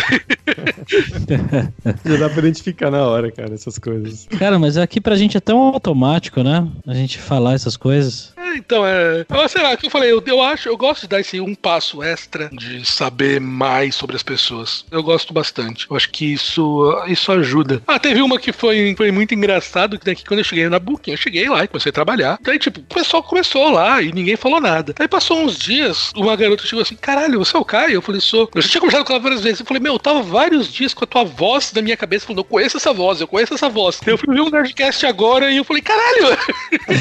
Já 2.04 2.16
dá 2.16 2.28
pra 2.30 2.38
identificar 2.38 2.90
na 2.90 3.04
hora, 3.04 3.30
cara, 3.30 3.54
essas 3.54 3.78
coisas. 3.78 4.26
Cara, 4.38 4.58
mas 4.58 4.76
aqui 4.76 5.00
pra 5.00 5.16
gente 5.16 5.36
é 5.36 5.40
tão 5.40 5.58
automático, 5.58 6.42
né? 6.42 6.66
A 6.86 6.94
gente 6.94 7.18
falar 7.18 7.54
essas 7.54 7.76
coisas. 7.76 8.32
É, 8.36 8.56
então, 8.56 8.86
é. 8.86 9.24
Sei 9.48 9.62
lá, 9.62 9.76
que 9.76 9.86
eu 9.86 9.90
falei, 9.90 10.10
eu, 10.12 10.22
eu 10.26 10.40
acho, 10.42 10.68
eu 10.68 10.76
gosto 10.76 11.02
de 11.02 11.08
dar 11.08 11.20
esse 11.20 11.40
um 11.40 11.54
passo 11.54 12.02
extra 12.02 12.48
de 12.52 12.84
saber 12.84 13.40
mais 13.40 13.94
sobre 13.94 14.16
as 14.16 14.22
pessoas. 14.22 14.84
Eu 14.90 15.02
gosto 15.02 15.32
bastante. 15.32 15.86
Eu 15.90 15.96
acho 15.96 16.10
que 16.10 16.32
isso, 16.32 17.04
isso 17.08 17.30
ajuda. 17.32 17.82
Ah, 17.86 17.98
teve 17.98 18.22
uma 18.22 18.38
que 18.38 18.52
foi, 18.52 18.94
foi 18.96 19.10
muito 19.10 19.34
engraçado, 19.34 19.98
que 19.98 20.24
quando 20.24 20.40
eu 20.40 20.44
cheguei 20.44 20.68
na 20.68 20.78
Booking, 20.78 21.12
eu 21.12 21.16
cheguei 21.16 21.48
lá 21.48 21.64
e 21.64 21.68
comecei 21.68 21.90
a 21.90 21.92
trabalhar. 21.92 22.38
Daí, 22.42 22.58
tipo, 22.58 22.80
o 22.80 22.94
pessoal 22.94 23.22
começou 23.22 23.70
lá 23.70 24.00
e 24.00 24.12
ninguém 24.12 24.36
falou 24.36 24.60
nada. 24.60 24.94
Aí 24.98 25.08
passou 25.08 25.38
uns 25.42 25.58
dias, 25.58 26.12
uma 26.16 26.36
garota 26.36 26.66
chegou 26.66 26.82
assim: 26.82 26.96
caralho, 26.96 27.35
você 27.38 27.56
é 27.56 27.60
o 27.60 27.64
Caio? 27.64 27.94
Eu 27.94 28.02
falei, 28.02 28.20
sou. 28.20 28.48
Eu 28.54 28.62
já 28.62 28.68
tinha 28.68 28.80
conversado 28.80 29.04
com 29.04 29.12
ela 29.12 29.22
várias 29.22 29.42
vezes. 29.42 29.60
Eu 29.60 29.66
falei, 29.66 29.82
meu, 29.82 29.94
eu 29.94 29.98
tava 29.98 30.22
vários 30.22 30.72
dias 30.72 30.94
com 30.94 31.04
a 31.04 31.06
tua 31.06 31.24
voz 31.24 31.72
na 31.74 31.82
minha 31.82 31.96
cabeça, 31.96 32.26
falando, 32.26 32.38
eu 32.40 32.44
conheço 32.44 32.76
essa 32.76 32.92
voz, 32.92 33.20
eu 33.20 33.26
conheço 33.26 33.54
essa 33.54 33.68
voz. 33.68 34.00
Eu 34.06 34.18
fui 34.18 34.34
ver 34.34 34.40
um 34.40 34.50
Nerdcast 34.50 35.06
agora 35.06 35.50
e 35.50 35.56
eu 35.56 35.64
falei, 35.64 35.82
caralho! 35.82 36.36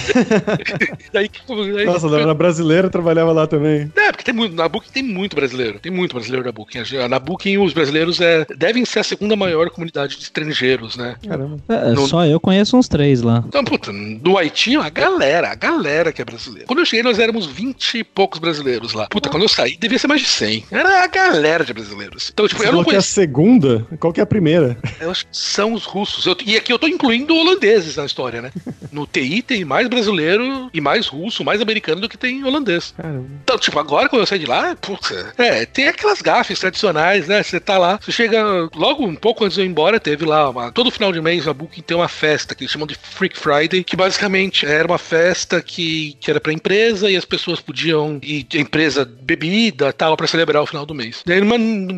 daí, 1.11 1.29
daí, 1.75 1.85
Nossa, 1.85 2.07
ela 2.07 2.21
era 2.21 2.33
brasileira, 2.33 2.89
trabalhava 2.89 3.31
lá 3.31 3.47
também. 3.47 3.91
É, 3.95 4.11
porque 4.11 4.23
tem 4.23 4.33
muito, 4.33 4.55
na 4.55 4.67
Booking 4.67 4.91
tem 4.91 5.03
muito 5.03 5.35
brasileiro. 5.35 5.79
Tem 5.79 5.91
muito 5.91 6.13
brasileiro 6.13 6.45
na 6.45 6.51
Booking. 6.51 6.83
Na 7.09 7.19
Booking, 7.19 7.57
os 7.57 7.73
brasileiros 7.73 8.19
é, 8.21 8.45
devem 8.57 8.85
ser 8.85 8.99
a 8.99 9.03
segunda 9.03 9.35
maior 9.35 9.69
comunidade 9.69 10.17
de 10.17 10.23
estrangeiros, 10.23 10.95
né? 10.95 11.15
Caramba. 11.27 11.57
É, 11.69 11.91
no, 11.91 12.07
só 12.07 12.25
eu 12.25 12.39
conheço 12.39 12.77
uns 12.77 12.87
três 12.87 13.21
lá. 13.21 13.43
Então, 13.47 13.63
puta, 13.63 13.91
no 13.91 14.37
Haiti, 14.37 14.75
a 14.75 14.89
galera, 14.89 15.51
a 15.51 15.55
galera 15.55 16.11
que 16.11 16.21
é 16.21 16.25
brasileira. 16.25 16.67
Quando 16.67 16.79
eu 16.79 16.85
cheguei, 16.85 17.03
nós 17.03 17.19
éramos 17.19 17.45
20 17.45 17.99
e 17.99 18.03
poucos 18.03 18.39
brasileiros 18.39 18.93
lá. 18.93 19.07
Puta, 19.07 19.29
quando 19.29 19.43
eu 19.43 19.49
saí, 19.49 19.77
devia 19.77 19.99
ser 19.99 20.07
mais 20.07 20.21
de 20.25 20.31
100. 20.31 20.65
Era 20.71 21.03
a 21.03 21.07
galera 21.07 21.63
de 21.63 21.73
brasileiros. 21.73 22.29
Então, 22.33 22.47
tipo, 22.47 22.61
Você 22.61 22.67
eu 22.67 22.73
não 22.73 22.83
conheço. 22.83 22.89
que 22.89 22.95
é 22.95 23.23
a 23.23 23.25
segunda? 23.25 23.87
Qual 23.99 24.11
que 24.11 24.19
é 24.19 24.23
a 24.23 24.25
primeira? 24.25 24.77
Eu 24.99 25.11
acho 25.11 25.25
que 25.25 25.37
são 25.37 25.73
os 25.73 25.85
russos. 25.85 26.25
Eu, 26.25 26.35
e 26.45 26.57
aqui 26.57 26.73
eu 26.73 26.79
tô 26.79 26.87
incluindo 26.87 27.35
holandeses 27.35 27.95
na 27.95 28.05
história, 28.05 28.41
né? 28.41 28.51
No 28.91 29.05
TI 29.05 29.41
tem 29.41 29.63
mais 29.63 29.87
brasileiro 29.87 30.69
e 30.73 30.81
mais 30.81 31.07
russo, 31.07 31.43
mais 31.43 31.61
americano 31.61 32.01
do 32.01 32.09
que 32.09 32.17
tem 32.17 32.43
holandês. 32.43 32.93
Caramba. 32.97 33.25
Então, 33.43 33.57
tipo, 33.57 33.77
agora 33.79 34.09
quando 34.09 34.21
eu 34.21 34.25
saí 34.25 34.39
de 34.39 34.45
lá, 34.45 34.75
puta, 34.75 35.33
é, 35.37 35.65
tem 35.65 35.87
aquelas 35.87 36.21
gafes 36.21 36.59
tradicionais, 36.59 37.27
né? 37.27 37.43
Você 37.43 37.59
tá 37.59 37.77
lá, 37.77 37.99
você 38.01 38.11
chega 38.11 38.69
logo 38.75 39.05
um 39.05 39.15
pouco 39.15 39.43
antes 39.45 39.55
de 39.55 39.61
eu 39.61 39.65
ir 39.65 39.69
embora, 39.69 39.99
teve 39.99 40.25
lá, 40.25 40.49
uma, 40.49 40.71
todo 40.71 40.91
final 40.91 41.11
de 41.11 41.21
mês 41.21 41.47
a 41.47 41.53
Booking 41.53 41.81
tem 41.81 41.95
uma 41.95 42.07
festa 42.07 42.55
que 42.55 42.63
eles 42.63 42.71
chamam 42.71 42.87
de 42.87 42.95
Freak 42.95 43.37
Friday, 43.37 43.83
que 43.83 43.95
basicamente 43.95 44.65
era 44.65 44.87
uma 44.87 44.97
festa 44.97 45.61
que, 45.61 46.17
que 46.19 46.31
era 46.31 46.39
pra 46.39 46.53
empresa 46.53 47.09
e 47.09 47.15
as 47.15 47.25
pessoas 47.25 47.59
podiam 47.59 48.19
ir, 48.23 48.47
a 48.53 48.57
empresa 48.57 49.05
bebida 49.05 49.91
tal, 49.93 50.14
pra 50.15 50.27
celebrar 50.27 50.61
o 50.61 50.65
final 50.65 50.85
do 50.85 50.93
mês. 50.93 51.21
Daí, 51.25 51.39
numa, 51.39 51.55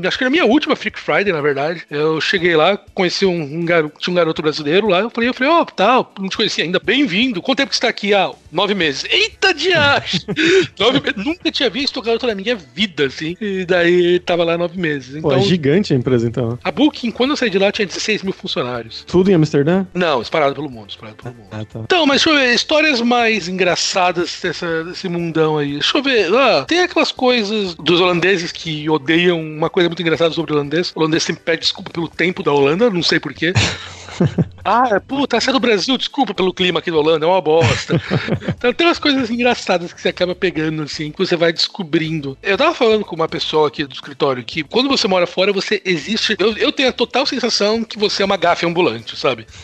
acho 0.08 0.17
que 0.17 0.23
era 0.23 0.30
a 0.30 0.32
minha 0.32 0.45
última 0.45 0.75
Freak 0.75 0.99
Friday, 0.99 1.34
na 1.34 1.41
verdade, 1.41 1.84
eu 1.89 2.19
cheguei 2.21 2.56
lá, 2.56 2.77
conheci 2.93 3.25
um, 3.25 3.41
um 3.41 3.65
garoto, 3.65 3.99
tinha 3.99 4.12
um 4.12 4.15
garoto 4.15 4.41
brasileiro 4.41 4.88
lá, 4.88 4.99
eu 4.99 5.10
falei, 5.10 5.30
eu 5.30 5.34
falei, 5.34 5.51
ó, 5.51 5.62
oh, 5.62 5.65
tal, 5.65 6.13
não 6.19 6.30
te 6.30 6.38
conhecia 6.38 6.63
ainda, 6.63 6.80
bem-vindo, 6.80 7.41
quanto 7.41 7.58
tempo 7.58 7.69
que 7.69 7.75
você 7.75 7.82
tá 7.82 7.89
aqui? 7.89 8.13
Ah, 8.13 8.32
nove 8.51 8.73
meses. 8.75 9.06
Eita, 9.10 9.53
diacho! 9.53 10.19
nove 10.80 10.99
meses, 10.99 11.25
nunca 11.25 11.51
tinha 11.51 11.69
visto 11.69 11.97
o 11.97 12.01
garoto 12.01 12.27
na 12.27 12.36
minha 12.36 12.56
vida, 12.56 13.06
assim, 13.06 13.36
e 13.39 13.65
daí 13.65 14.19
tava 14.19 14.43
lá 14.43 14.58
nove 14.58 14.80
meses. 14.80 15.15
Então, 15.15 15.30
Pô, 15.30 15.36
é 15.36 15.41
gigante 15.41 15.93
a 15.93 15.95
empresa, 15.95 16.27
então. 16.27 16.58
A 16.63 16.71
Booking, 16.71 17.12
quando 17.12 17.32
eu 17.32 17.38
saí 17.38 17.49
de 17.49 17.60
lá, 17.60 17.71
tinha 17.71 17.86
16 17.86 18.23
mil 18.23 18.34
funcionários. 18.34 19.03
Tudo 19.08 19.32
em 19.32 19.34
Amsterdã? 19.34 19.86
Não, 19.93 20.21
espalhado 20.21 20.56
pelo 20.56 20.69
mundo, 20.69 20.89
espalhado 20.89 21.17
pelo 21.21 21.36
mundo. 21.36 21.47
Ah, 21.51 21.65
tá. 21.65 21.80
Então, 21.80 22.06
mas 22.06 22.23
deixa 22.23 22.30
eu 22.30 22.36
ver, 22.36 22.53
histórias 22.53 23.01
mais 23.01 23.47
engraçadas 23.47 24.39
dessa, 24.41 24.84
desse 24.84 25.08
mundão 25.08 25.58
aí. 25.58 25.73
Deixa 25.73 25.97
eu 25.97 26.03
ver, 26.03 26.34
ah, 26.34 26.65
tem 26.67 26.82
aquelas 26.82 27.12
coisas 27.12 27.75
dos 27.75 28.01
holandeses 28.07 28.51
que 28.51 28.89
odeiam 28.89 29.39
uma 29.39 29.69
coisa 29.69 29.89
muito 29.89 30.01
engraçada 30.01 30.33
sobre 30.33 30.53
o 30.53 30.55
holandês. 30.55 30.91
O 30.95 30.99
holandês 30.99 31.23
sempre 31.23 31.43
pede 31.43 31.61
desculpa 31.61 31.91
pelo 31.91 32.07
tempo 32.07 32.41
da 32.41 32.51
Holanda, 32.51 32.89
não 32.89 33.03
sei 33.03 33.19
porquê. 33.19 33.53
Ah, 34.69 34.99
puta, 34.99 35.38
essa 35.38 35.49
é 35.49 35.53
do 35.53 35.62
Brasil, 35.62 35.97
desculpa 35.97 36.34
pelo 36.34 36.53
clima 36.53 36.80
aqui 36.80 36.91
da 36.91 36.97
Holanda, 36.97 37.25
é 37.25 37.30
uma 37.30 37.39
bosta. 37.39 38.01
então 38.49 38.71
tem 38.75 38.86
umas 38.86 38.99
coisas 38.99 39.30
engraçadas 39.30 39.93
que 39.93 40.01
você 40.01 40.10
acaba 40.10 40.36
pegando, 40.36 40.84
assim, 40.84 41.10
que 41.10 41.17
você 41.17 41.38
vai 41.38 41.53
descobrindo. 41.53 42.38
Eu 42.43 42.58
tava 42.58 42.75
falando 42.75 43.06
com 43.06 43.15
uma 43.15 43.30
pessoa 43.30 43.69
aqui 43.69 43.86
do 43.86 43.93
escritório 43.93 44.43
que 44.43 44.63
quando 44.63 44.89
você 44.89 45.08
mora 45.08 45.25
fora, 45.25 45.53
você 45.53 45.82
existe. 45.86 46.36
Eu, 46.38 46.58
eu 46.58 46.73
tenho 46.73 46.89
a 46.89 46.91
total 46.91 47.25
sensação 47.25 47.82
que 47.82 47.97
você 47.97 48.23
é 48.23 48.25
uma 48.25 48.36
gafe 48.36 48.65
ambulante, 48.65 49.15
sabe? 49.15 49.47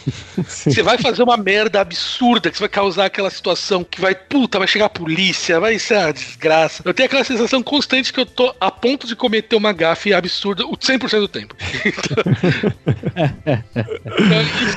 Você 0.43 0.81
vai 0.81 0.97
fazer 0.97 1.23
uma 1.23 1.37
merda 1.37 1.81
absurda, 1.81 2.49
que 2.49 2.57
você 2.57 2.63
vai 2.63 2.69
causar 2.69 3.05
aquela 3.05 3.29
situação 3.29 3.83
que 3.83 3.99
vai, 3.99 4.15
puta, 4.15 4.57
vai 4.57 4.67
chegar 4.67 4.85
a 4.85 4.89
polícia, 4.89 5.59
vai 5.59 5.77
ser 5.77 5.97
uma 5.97 6.13
desgraça. 6.13 6.81
Eu 6.85 6.93
tenho 6.93 7.07
aquela 7.07 7.23
sensação 7.23 7.61
constante 7.61 8.13
que 8.13 8.19
eu 8.19 8.25
tô 8.25 8.55
a 8.59 8.71
ponto 8.71 9.05
de 9.05 9.15
cometer 9.15 9.55
uma 9.55 9.73
gafe 9.73 10.13
absurda 10.13 10.65
o 10.65 10.77
100% 10.77 11.19
do 11.19 11.27
tempo. 11.27 11.55
Então, 11.85 12.23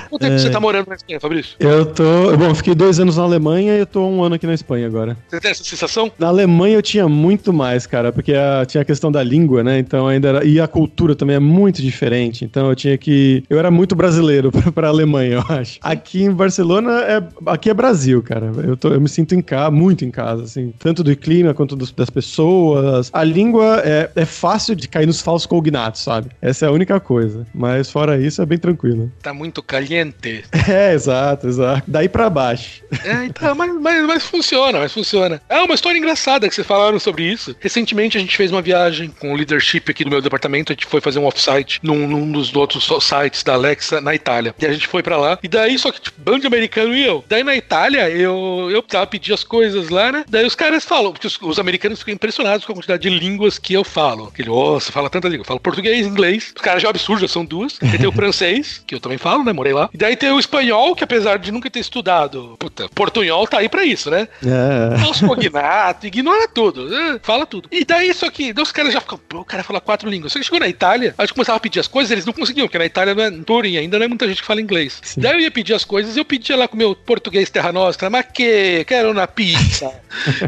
Quanto 0.08 0.22
tempo 0.22 0.34
é... 0.34 0.38
você 0.38 0.50
tá 0.50 0.60
morando 0.60 0.88
na 0.88 0.94
Espanha, 0.94 1.20
Fabrício? 1.20 1.56
Eu 1.58 1.86
tô. 1.86 2.36
Bom, 2.36 2.54
fiquei 2.54 2.74
dois 2.74 2.98
anos 3.00 3.16
na 3.16 3.22
Alemanha 3.22 3.76
e 3.76 3.80
eu 3.80 3.86
tô 3.86 4.06
um 4.06 4.22
ano 4.22 4.34
aqui 4.34 4.46
na 4.46 4.54
Espanha 4.54 4.86
agora. 4.86 5.16
Você 5.28 5.40
tem 5.40 5.50
essa 5.50 5.64
sensação? 5.64 6.10
Na 6.18 6.28
Alemanha 6.28 6.76
eu 6.76 6.82
tinha 6.82 7.08
muito 7.08 7.52
mais, 7.52 7.86
cara, 7.86 8.12
porque 8.12 8.32
a, 8.34 8.64
tinha 8.66 8.82
a 8.82 8.84
questão 8.84 9.10
da 9.10 9.22
língua, 9.22 9.62
né? 9.62 9.78
Então 9.78 10.06
ainda 10.06 10.28
era. 10.28 10.44
E 10.44 10.60
a 10.60 10.68
cultura 10.68 11.14
também 11.14 11.36
é 11.36 11.40
muito 11.40 11.82
diferente. 11.82 12.44
Então 12.44 12.68
eu 12.68 12.76
tinha 12.76 12.96
que. 12.96 13.44
Eu 13.48 13.58
era 13.58 13.70
muito 13.70 13.94
brasileiro 13.94 14.50
pra, 14.52 14.72
pra 14.72 14.88
Alemanha, 14.88 15.34
eu 15.34 15.56
acho. 15.56 15.78
Aqui 15.82 16.22
em 16.22 16.32
Barcelona 16.32 17.00
é. 17.02 17.22
Aqui 17.46 17.70
é 17.70 17.74
Brasil, 17.74 18.22
cara. 18.22 18.52
Eu, 18.66 18.76
tô, 18.76 18.88
eu 18.88 19.00
me 19.00 19.08
sinto 19.08 19.34
em 19.34 19.42
casa, 19.42 19.70
muito 19.70 20.04
em 20.04 20.10
casa, 20.10 20.44
assim. 20.44 20.72
Tanto 20.78 21.02
do 21.02 21.14
clima 21.16 21.54
quanto 21.54 21.76
dos, 21.76 21.92
das 21.92 22.10
pessoas. 22.10 23.10
A 23.12 23.24
língua 23.24 23.82
é, 23.84 24.10
é 24.14 24.24
fácil 24.24 24.74
de 24.74 24.88
cair 24.88 25.06
nos 25.06 25.20
falsos 25.20 25.46
cognatos, 25.46 26.02
sabe? 26.02 26.30
Essa 26.40 26.66
é 26.66 26.68
a 26.68 26.72
única 26.72 26.98
coisa. 27.00 27.46
Mas 27.54 27.90
fora 27.90 28.18
isso 28.18 28.42
é 28.42 28.46
bem 28.46 28.58
tranquilo. 28.58 29.10
Tá 29.22 29.32
muito 29.32 29.55
caliente. 29.62 30.44
É, 30.68 30.94
exato, 30.94 31.46
exato. 31.46 31.84
Daí 31.86 32.08
pra 32.08 32.28
baixo. 32.28 32.82
É, 33.04 33.24
então, 33.24 33.54
mas, 33.54 33.72
mas, 33.80 34.04
mas 34.04 34.22
funciona, 34.24 34.80
mas 34.80 34.92
funciona. 34.92 35.40
É 35.48 35.60
uma 35.60 35.74
história 35.74 35.96
engraçada 35.96 36.48
que 36.48 36.54
vocês 36.54 36.66
falaram 36.66 36.98
sobre 36.98 37.22
isso. 37.22 37.54
Recentemente 37.60 38.16
a 38.16 38.20
gente 38.20 38.36
fez 38.36 38.50
uma 38.50 38.60
viagem 38.60 39.08
com 39.08 39.32
o 39.32 39.36
leadership 39.36 39.88
aqui 39.88 40.02
do 40.02 40.10
meu 40.10 40.20
departamento, 40.20 40.72
a 40.72 40.74
gente 40.74 40.86
foi 40.86 41.00
fazer 41.00 41.20
um 41.20 41.26
offsite 41.26 41.78
num, 41.84 42.08
num 42.08 42.32
dos 42.32 42.54
outros 42.54 42.88
sites 43.00 43.44
da 43.44 43.54
Alexa 43.54 44.00
na 44.00 44.14
Itália. 44.14 44.54
E 44.58 44.66
a 44.66 44.72
gente 44.72 44.88
foi 44.88 45.02
pra 45.02 45.16
lá. 45.16 45.38
E 45.42 45.48
daí, 45.48 45.78
só 45.78 45.92
que, 45.92 46.00
tipo, 46.00 46.20
bando 46.20 46.40
de 46.40 46.46
americano 46.46 46.94
e 46.96 47.04
eu. 47.04 47.24
Daí 47.28 47.44
na 47.44 47.54
Itália, 47.54 48.10
eu, 48.10 48.68
eu 48.70 48.82
tava 48.82 49.06
pedir 49.06 49.32
as 49.32 49.44
coisas 49.44 49.88
lá, 49.88 50.10
né? 50.10 50.24
Daí 50.28 50.44
os 50.44 50.54
caras 50.54 50.84
falam, 50.84 51.12
porque 51.12 51.26
os, 51.26 51.38
os 51.40 51.58
americanos 51.58 52.00
ficam 52.00 52.14
impressionados 52.14 52.64
com 52.66 52.72
a 52.72 52.74
quantidade 52.74 53.02
de 53.02 53.10
línguas 53.10 53.58
que 53.58 53.74
eu 53.74 53.84
falo. 53.84 54.26
Aquele, 54.26 54.50
ó, 54.50 54.76
oh, 54.76 54.80
você 54.80 54.90
fala 54.90 55.08
tanta 55.08 55.28
língua. 55.28 55.42
Eu 55.42 55.46
falo 55.46 55.60
português, 55.60 56.06
inglês. 56.06 56.52
Os 56.54 56.62
caras 56.62 56.82
já 56.82 56.88
é 56.88 56.88
um 56.88 56.90
absurdo, 56.90 57.20
já 57.20 57.28
são 57.28 57.44
duas. 57.44 57.78
E 57.82 57.98
tem 57.98 58.06
o 58.06 58.12
francês, 58.12 58.82
que 58.86 58.94
eu 58.94 59.00
também 59.00 59.18
falo, 59.18 59.44
né? 59.46 59.52
Morei 59.52 59.72
lá. 59.72 59.88
E 59.92 59.96
daí 59.96 60.16
tem 60.16 60.30
o 60.30 60.38
espanhol, 60.38 60.94
que 60.94 61.04
apesar 61.04 61.38
de 61.38 61.50
nunca 61.50 61.70
ter 61.70 61.80
estudado, 61.80 62.56
puta, 62.58 62.88
portunhol 62.94 63.46
tá 63.46 63.58
aí 63.58 63.68
pra 63.68 63.84
isso, 63.84 64.10
né? 64.10 64.28
É. 64.44 65.08
Os 65.08 65.20
cognato, 65.20 66.06
ignora 66.06 66.48
tudo, 66.48 66.88
né? 66.88 67.20
fala 67.22 67.46
tudo. 67.46 67.68
E 67.70 67.84
daí, 67.84 68.12
só 68.12 68.30
que 68.30 68.52
daí 68.52 68.62
os 68.62 68.72
caras 68.72 68.92
já 68.92 69.00
ficam, 69.00 69.18
pô, 69.18 69.40
o 69.40 69.44
cara 69.44 69.62
fala 69.62 69.80
quatro 69.80 70.08
línguas. 70.08 70.32
Só 70.32 70.38
que 70.38 70.44
chegou 70.44 70.60
na 70.60 70.68
Itália, 70.68 71.14
a 71.16 71.22
gente 71.22 71.34
começava 71.34 71.56
a 71.56 71.60
pedir 71.60 71.80
as 71.80 71.88
coisas, 71.88 72.10
eles 72.10 72.26
não 72.26 72.32
conseguiam, 72.32 72.66
porque 72.66 72.78
na 72.78 72.86
Itália, 72.86 73.14
não 73.14 73.22
é, 73.22 73.28
em 73.28 73.42
Turim 73.42 73.76
ainda, 73.76 73.98
não 73.98 74.04
é 74.04 74.08
muita 74.08 74.26
gente 74.26 74.40
que 74.40 74.46
fala 74.46 74.60
inglês. 74.60 74.98
Sim. 75.02 75.20
Daí 75.20 75.34
eu 75.34 75.40
ia 75.40 75.50
pedir 75.50 75.74
as 75.74 75.84
coisas, 75.84 76.16
eu 76.16 76.24
pedia 76.24 76.56
lá 76.56 76.68
com 76.68 76.74
o 76.74 76.78
meu 76.78 76.94
português 76.94 77.50
terra 77.50 77.72
nostra, 77.72 78.10
mas 78.10 78.26
que, 78.32 78.84
quero 78.84 79.14
na 79.14 79.26
pizza. 79.26 79.92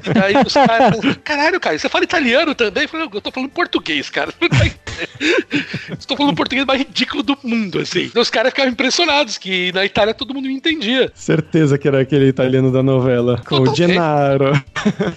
e 0.05 0.13
daí 0.13 0.35
os 0.45 0.53
caras, 0.53 0.95
caralho, 1.25 1.61
cara, 1.61 1.79
você 1.79 1.89
fala 1.89 2.05
italiano 2.05 2.55
também? 2.55 2.85
Eu 2.85 2.89
falei, 2.89 3.09
eu 3.13 3.21
tô 3.21 3.31
falando 3.31 3.51
português, 3.51 4.11
cara. 4.11 4.33
Estou 5.99 6.17
falando 6.17 6.35
português 6.35 6.67
mais 6.67 6.81
ridículo 6.81 7.23
do 7.23 7.39
mundo, 7.43 7.81
assim. 7.81 8.05
Então 8.05 8.23
os 8.23 8.31
caras 8.31 8.51
ficavam 8.51 8.73
impressionados 8.73 8.88
que 9.41 9.73
na 9.73 9.85
Itália 9.85 10.15
todo 10.15 10.35
mundo 10.35 10.47
me 10.47 10.55
entendia. 10.55 11.11
Certeza 11.15 11.79
que 11.79 11.89
era 11.89 12.01
aquele 12.01 12.29
italiano 12.29 12.73
da 12.73 12.83
novela. 12.83 13.41
Com 13.47 13.61
o 13.61 13.75
Gennaro. 13.75 14.53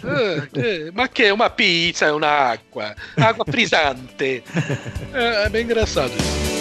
Ah, 0.03 0.47
que, 0.51 0.91
ma 0.93 1.07
che 1.07 1.31
uma 1.31 1.49
pizza 1.49 2.07
e 2.07 2.11
un'acqua? 2.11 2.95
Água 3.17 3.45
frisante. 3.45 4.43
É, 5.13 5.45
é 5.45 5.49
bem 5.49 5.63
engraçado 5.63 6.11
isso. 6.11 6.51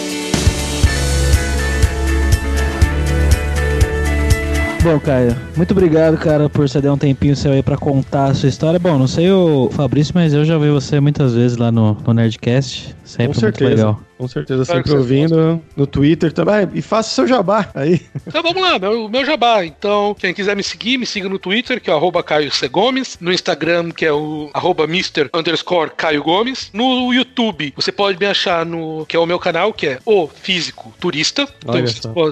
Bom, 4.83 4.99
Caio, 4.99 5.37
muito 5.55 5.71
obrigado, 5.71 6.17
cara, 6.17 6.49
por 6.49 6.67
você 6.67 6.81
dar 6.81 6.91
um 6.91 6.97
tempinho 6.97 7.35
seu 7.35 7.51
aí 7.51 7.61
pra 7.61 7.77
contar 7.77 8.25
a 8.25 8.33
sua 8.33 8.49
história. 8.49 8.79
Bom, 8.79 8.97
não 8.97 9.05
sei 9.07 9.29
o 9.31 9.69
Fabrício, 9.71 10.11
mas 10.15 10.33
eu 10.33 10.43
já 10.43 10.57
vi 10.57 10.71
você 10.71 10.99
muitas 10.99 11.35
vezes 11.35 11.55
lá 11.55 11.71
no, 11.71 11.93
no 11.93 12.13
Nerdcast. 12.13 12.95
Sempre 13.03 13.27
Com 13.27 13.39
certeza. 13.39 13.69
muito 13.69 13.79
legal. 13.79 14.10
Com 14.21 14.27
certeza, 14.27 14.63
claro 14.63 14.83
sempre 14.83 14.95
ouvindo 14.95 15.59
no 15.75 15.87
Twitter 15.87 16.31
também. 16.31 16.69
E 16.75 16.81
faça 16.83 17.09
seu 17.09 17.27
jabá 17.27 17.71
aí. 17.73 17.99
Então 18.27 18.43
vamos 18.43 18.61
lá, 18.61 18.77
meu, 18.77 19.09
meu 19.09 19.25
jabá. 19.25 19.65
Então, 19.65 20.15
quem 20.19 20.31
quiser 20.31 20.55
me 20.55 20.61
seguir, 20.61 20.99
me 20.99 21.07
siga 21.07 21.27
no 21.27 21.39
Twitter, 21.39 21.81
que 21.81 21.89
é 21.89 21.93
o 21.95 22.11
Caio 22.23 22.51
C. 22.51 22.67
Gomes. 22.67 23.17
No 23.19 23.33
Instagram, 23.33 23.89
que 23.89 24.05
é 24.05 24.13
o 24.13 24.51
arroba 24.53 24.83
Mr. 24.83 25.27
underscore 25.33 25.89
Caio 25.97 26.21
Gomes. 26.21 26.69
No 26.71 27.11
YouTube, 27.11 27.73
você 27.75 27.91
pode 27.91 28.19
me 28.19 28.27
achar 28.27 28.63
no. 28.63 29.07
que 29.07 29.15
é 29.15 29.19
o 29.19 29.25
meu 29.25 29.39
canal, 29.39 29.73
que 29.73 29.87
é 29.87 29.99
O 30.05 30.27
Físico 30.27 30.93
Turista. 30.99 31.47
Então, 31.63 32.31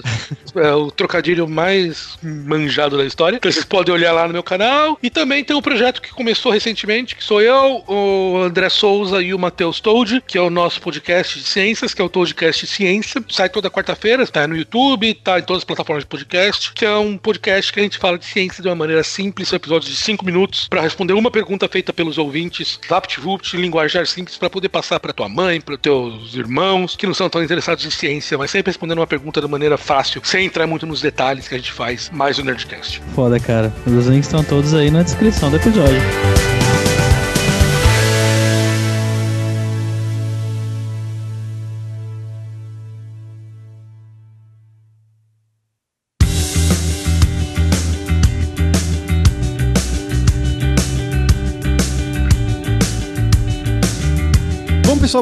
é 0.61 0.73
o 0.75 0.91
trocadilho 0.91 1.49
mais 1.49 2.19
manjado 2.21 2.97
da 2.97 3.05
história. 3.05 3.37
Então 3.37 3.51
vocês 3.51 3.65
podem 3.65 3.95
olhar 3.95 4.11
lá 4.11 4.27
no 4.27 4.33
meu 4.33 4.43
canal. 4.43 4.99
E 5.01 5.09
também 5.09 5.43
tem 5.43 5.55
um 5.55 5.61
projeto 5.61 6.03
que 6.03 6.11
começou 6.11 6.51
recentemente, 6.51 7.15
que 7.15 7.23
sou 7.23 7.41
eu, 7.41 7.83
o 7.87 8.37
André 8.43 8.69
Souza 8.69 9.23
e 9.23 9.33
o 9.33 9.39
Matheus 9.39 9.79
Told, 9.79 10.21
que 10.27 10.37
é 10.37 10.41
o 10.41 10.51
nosso 10.51 10.79
podcast 10.79 11.39
de 11.39 11.45
ciência 11.45 11.78
Ciências, 11.79 11.93
que 11.93 12.01
é 12.01 12.05
o 12.05 12.09
podcast 12.09 12.67
Ciência. 12.67 13.23
Sai 13.29 13.47
toda 13.47 13.69
quarta-feira, 13.69 14.27
tá 14.27 14.45
no 14.45 14.55
YouTube, 14.55 15.13
tá 15.13 15.39
em 15.39 15.43
todas 15.43 15.61
as 15.61 15.63
plataformas 15.63 16.03
de 16.03 16.09
podcast, 16.09 16.73
que 16.73 16.85
é 16.85 16.93
um 16.97 17.17
podcast 17.17 17.71
que 17.71 17.79
a 17.79 17.83
gente 17.83 17.97
fala 17.97 18.17
de 18.17 18.25
ciência 18.25 18.61
de 18.61 18.67
uma 18.67 18.75
maneira 18.75 19.01
simples, 19.01 19.47
são 19.47 19.55
episódios 19.55 19.89
de 19.89 19.97
5 19.97 20.25
minutos, 20.25 20.67
para 20.67 20.81
responder 20.81 21.13
uma 21.13 21.31
pergunta 21.31 21.69
feita 21.69 21.93
pelos 21.93 22.17
ouvintes, 22.17 22.79
VaptVupt, 22.89 23.55
linguajar 23.55 24.05
simples, 24.05 24.37
para 24.37 24.49
poder 24.49 24.67
passar 24.67 24.99
para 24.99 25.13
tua 25.13 25.29
mãe, 25.29 25.61
para 25.61 25.77
teus 25.77 26.35
irmãos, 26.35 26.97
que 26.97 27.07
não 27.07 27.13
são 27.13 27.29
tão 27.29 27.41
interessados 27.41 27.85
em 27.85 27.91
ciência, 27.91 28.37
mas 28.37 28.51
sempre 28.51 28.71
respondendo 28.71 28.99
uma 28.99 29.07
pergunta 29.07 29.39
de 29.39 29.47
maneira 29.47 29.77
fácil, 29.77 30.21
sem 30.25 30.45
entrar 30.45 30.67
muito 30.67 30.85
nos 30.85 31.01
detalhes 31.01 31.47
que 31.47 31.55
a 31.55 31.57
gente 31.57 31.71
faz 31.71 32.09
mais 32.09 32.37
no 32.37 32.43
Nerdcast. 32.43 33.01
Foda, 33.15 33.39
cara. 33.39 33.73
Os 33.85 34.07
links 34.07 34.27
estão 34.27 34.43
todos 34.43 34.73
aí 34.73 34.91
na 34.91 35.01
descrição 35.01 35.49
do 35.49 35.55
episódio. 35.55 36.01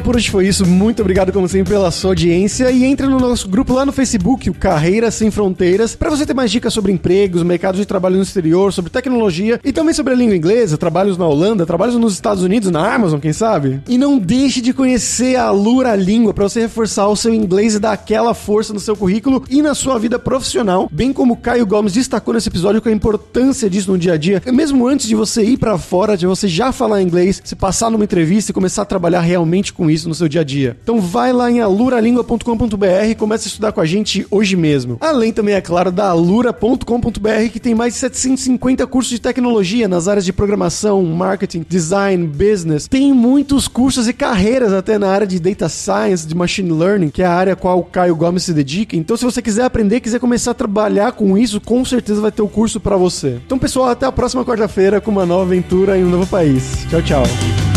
Por 0.01 0.15
hoje 0.15 0.29
foi 0.29 0.47
isso. 0.47 0.65
Muito 0.65 1.01
obrigado, 1.01 1.31
como 1.31 1.47
sempre, 1.47 1.73
pela 1.73 1.91
sua 1.91 2.11
audiência. 2.11 2.71
E 2.71 2.83
entre 2.83 3.07
no 3.07 3.19
nosso 3.19 3.47
grupo 3.47 3.73
lá 3.73 3.85
no 3.85 3.91
Facebook, 3.91 4.49
o 4.49 4.53
Carreiras 4.53 5.15
Sem 5.15 5.31
Fronteiras, 5.31 5.95
para 5.95 6.09
você 6.09 6.25
ter 6.25 6.33
mais 6.33 6.51
dicas 6.51 6.73
sobre 6.73 6.91
empregos, 6.91 7.43
mercado 7.43 7.75
de 7.75 7.85
trabalho 7.85 8.17
no 8.17 8.23
exterior, 8.23 8.71
sobre 8.73 8.91
tecnologia 8.91 9.59
e 9.63 9.71
também 9.71 9.93
sobre 9.93 10.13
a 10.13 10.15
língua 10.15 10.35
inglesa, 10.35 10.77
trabalhos 10.77 11.17
na 11.17 11.27
Holanda, 11.27 11.65
trabalhos 11.65 11.95
nos 11.95 12.13
Estados 12.13 12.43
Unidos, 12.43 12.71
na 12.71 12.93
Amazon, 12.93 13.19
quem 13.19 13.33
sabe? 13.33 13.81
E 13.87 13.97
não 13.97 14.17
deixe 14.17 14.61
de 14.61 14.73
conhecer 14.73 15.35
a 15.35 15.51
Lura 15.51 15.95
Língua 15.95 16.33
para 16.33 16.47
você 16.47 16.61
reforçar 16.61 17.07
o 17.07 17.15
seu 17.15 17.33
inglês 17.33 17.75
e 17.75 17.79
dar 17.79 17.93
aquela 17.93 18.33
força 18.33 18.73
no 18.73 18.79
seu 18.79 18.95
currículo 18.95 19.43
e 19.49 19.61
na 19.61 19.73
sua 19.73 19.97
vida 19.97 20.19
profissional, 20.19 20.89
bem 20.91 21.13
como 21.13 21.37
Caio 21.37 21.65
Gomes 21.65 21.93
destacou 21.93 22.33
nesse 22.33 22.49
episódio 22.49 22.81
com 22.81 22.89
a 22.89 22.91
importância 22.91 23.69
disso 23.69 23.91
no 23.91 23.97
dia 23.97 24.13
a 24.13 24.17
dia. 24.17 24.41
Mesmo 24.51 24.87
antes 24.87 25.07
de 25.07 25.15
você 25.15 25.43
ir 25.43 25.57
para 25.57 25.77
fora, 25.77 26.17
de 26.17 26.25
você 26.25 26.47
já 26.47 26.71
falar 26.71 27.01
inglês, 27.01 27.41
se 27.43 27.55
passar 27.55 27.89
numa 27.89 28.03
entrevista 28.03 28.51
e 28.51 28.53
começar 28.53 28.81
a 28.81 28.85
trabalhar 28.85 29.21
realmente 29.21 29.73
com 29.73 29.86
isso 29.89 30.07
no 30.07 30.15
seu 30.15 30.27
dia 30.27 30.41
a 30.41 30.43
dia. 30.43 30.77
Então 30.81 30.99
vai 30.99 31.33
lá 31.33 31.49
em 31.51 31.59
aluralingua.com.br 31.59 33.09
e 33.09 33.15
comece 33.15 33.47
a 33.47 33.49
estudar 33.49 33.71
com 33.71 33.81
a 33.81 33.85
gente 33.85 34.25
hoje 34.29 34.55
mesmo. 34.55 34.97
Além 34.99 35.33
também, 35.33 35.55
é 35.55 35.61
claro, 35.61 35.91
da 35.91 36.09
alura.com.br 36.09 37.49
que 37.51 37.59
tem 37.59 37.75
mais 37.75 37.93
de 37.93 37.99
750 37.99 38.85
cursos 38.87 39.11
de 39.11 39.19
tecnologia 39.19 39.87
nas 39.87 40.07
áreas 40.07 40.25
de 40.25 40.33
programação, 40.33 41.03
marketing, 41.03 41.65
design, 41.67 42.27
business. 42.27 42.87
Tem 42.87 43.13
muitos 43.13 43.67
cursos 43.67 44.07
e 44.07 44.13
carreiras 44.13 44.73
até 44.73 44.97
na 44.97 45.09
área 45.09 45.27
de 45.27 45.39
data 45.39 45.69
science, 45.69 46.27
de 46.27 46.35
machine 46.35 46.71
learning, 46.71 47.09
que 47.09 47.21
é 47.21 47.25
a 47.25 47.33
área 47.33 47.53
a 47.53 47.55
qual 47.55 47.79
o 47.79 47.83
Caio 47.83 48.15
Gomes 48.15 48.43
se 48.43 48.53
dedica. 48.53 48.95
Então, 48.95 49.15
se 49.17 49.25
você 49.25 49.41
quiser 49.41 49.63
aprender, 49.63 49.99
quiser 49.99 50.19
começar 50.19 50.51
a 50.51 50.53
trabalhar 50.53 51.11
com 51.11 51.37
isso, 51.37 51.61
com 51.61 51.83
certeza 51.83 52.21
vai 52.21 52.31
ter 52.31 52.41
o 52.41 52.47
curso 52.47 52.79
para 52.79 52.97
você. 52.97 53.39
Então, 53.45 53.57
pessoal, 53.57 53.89
até 53.89 54.05
a 54.05 54.11
próxima 54.11 54.45
quarta-feira 54.45 55.01
com 55.01 55.11
uma 55.11 55.25
nova 55.25 55.43
aventura 55.43 55.97
em 55.97 56.03
um 56.03 56.09
novo 56.09 56.27
país. 56.27 56.85
Tchau, 56.89 57.01
tchau. 57.01 57.76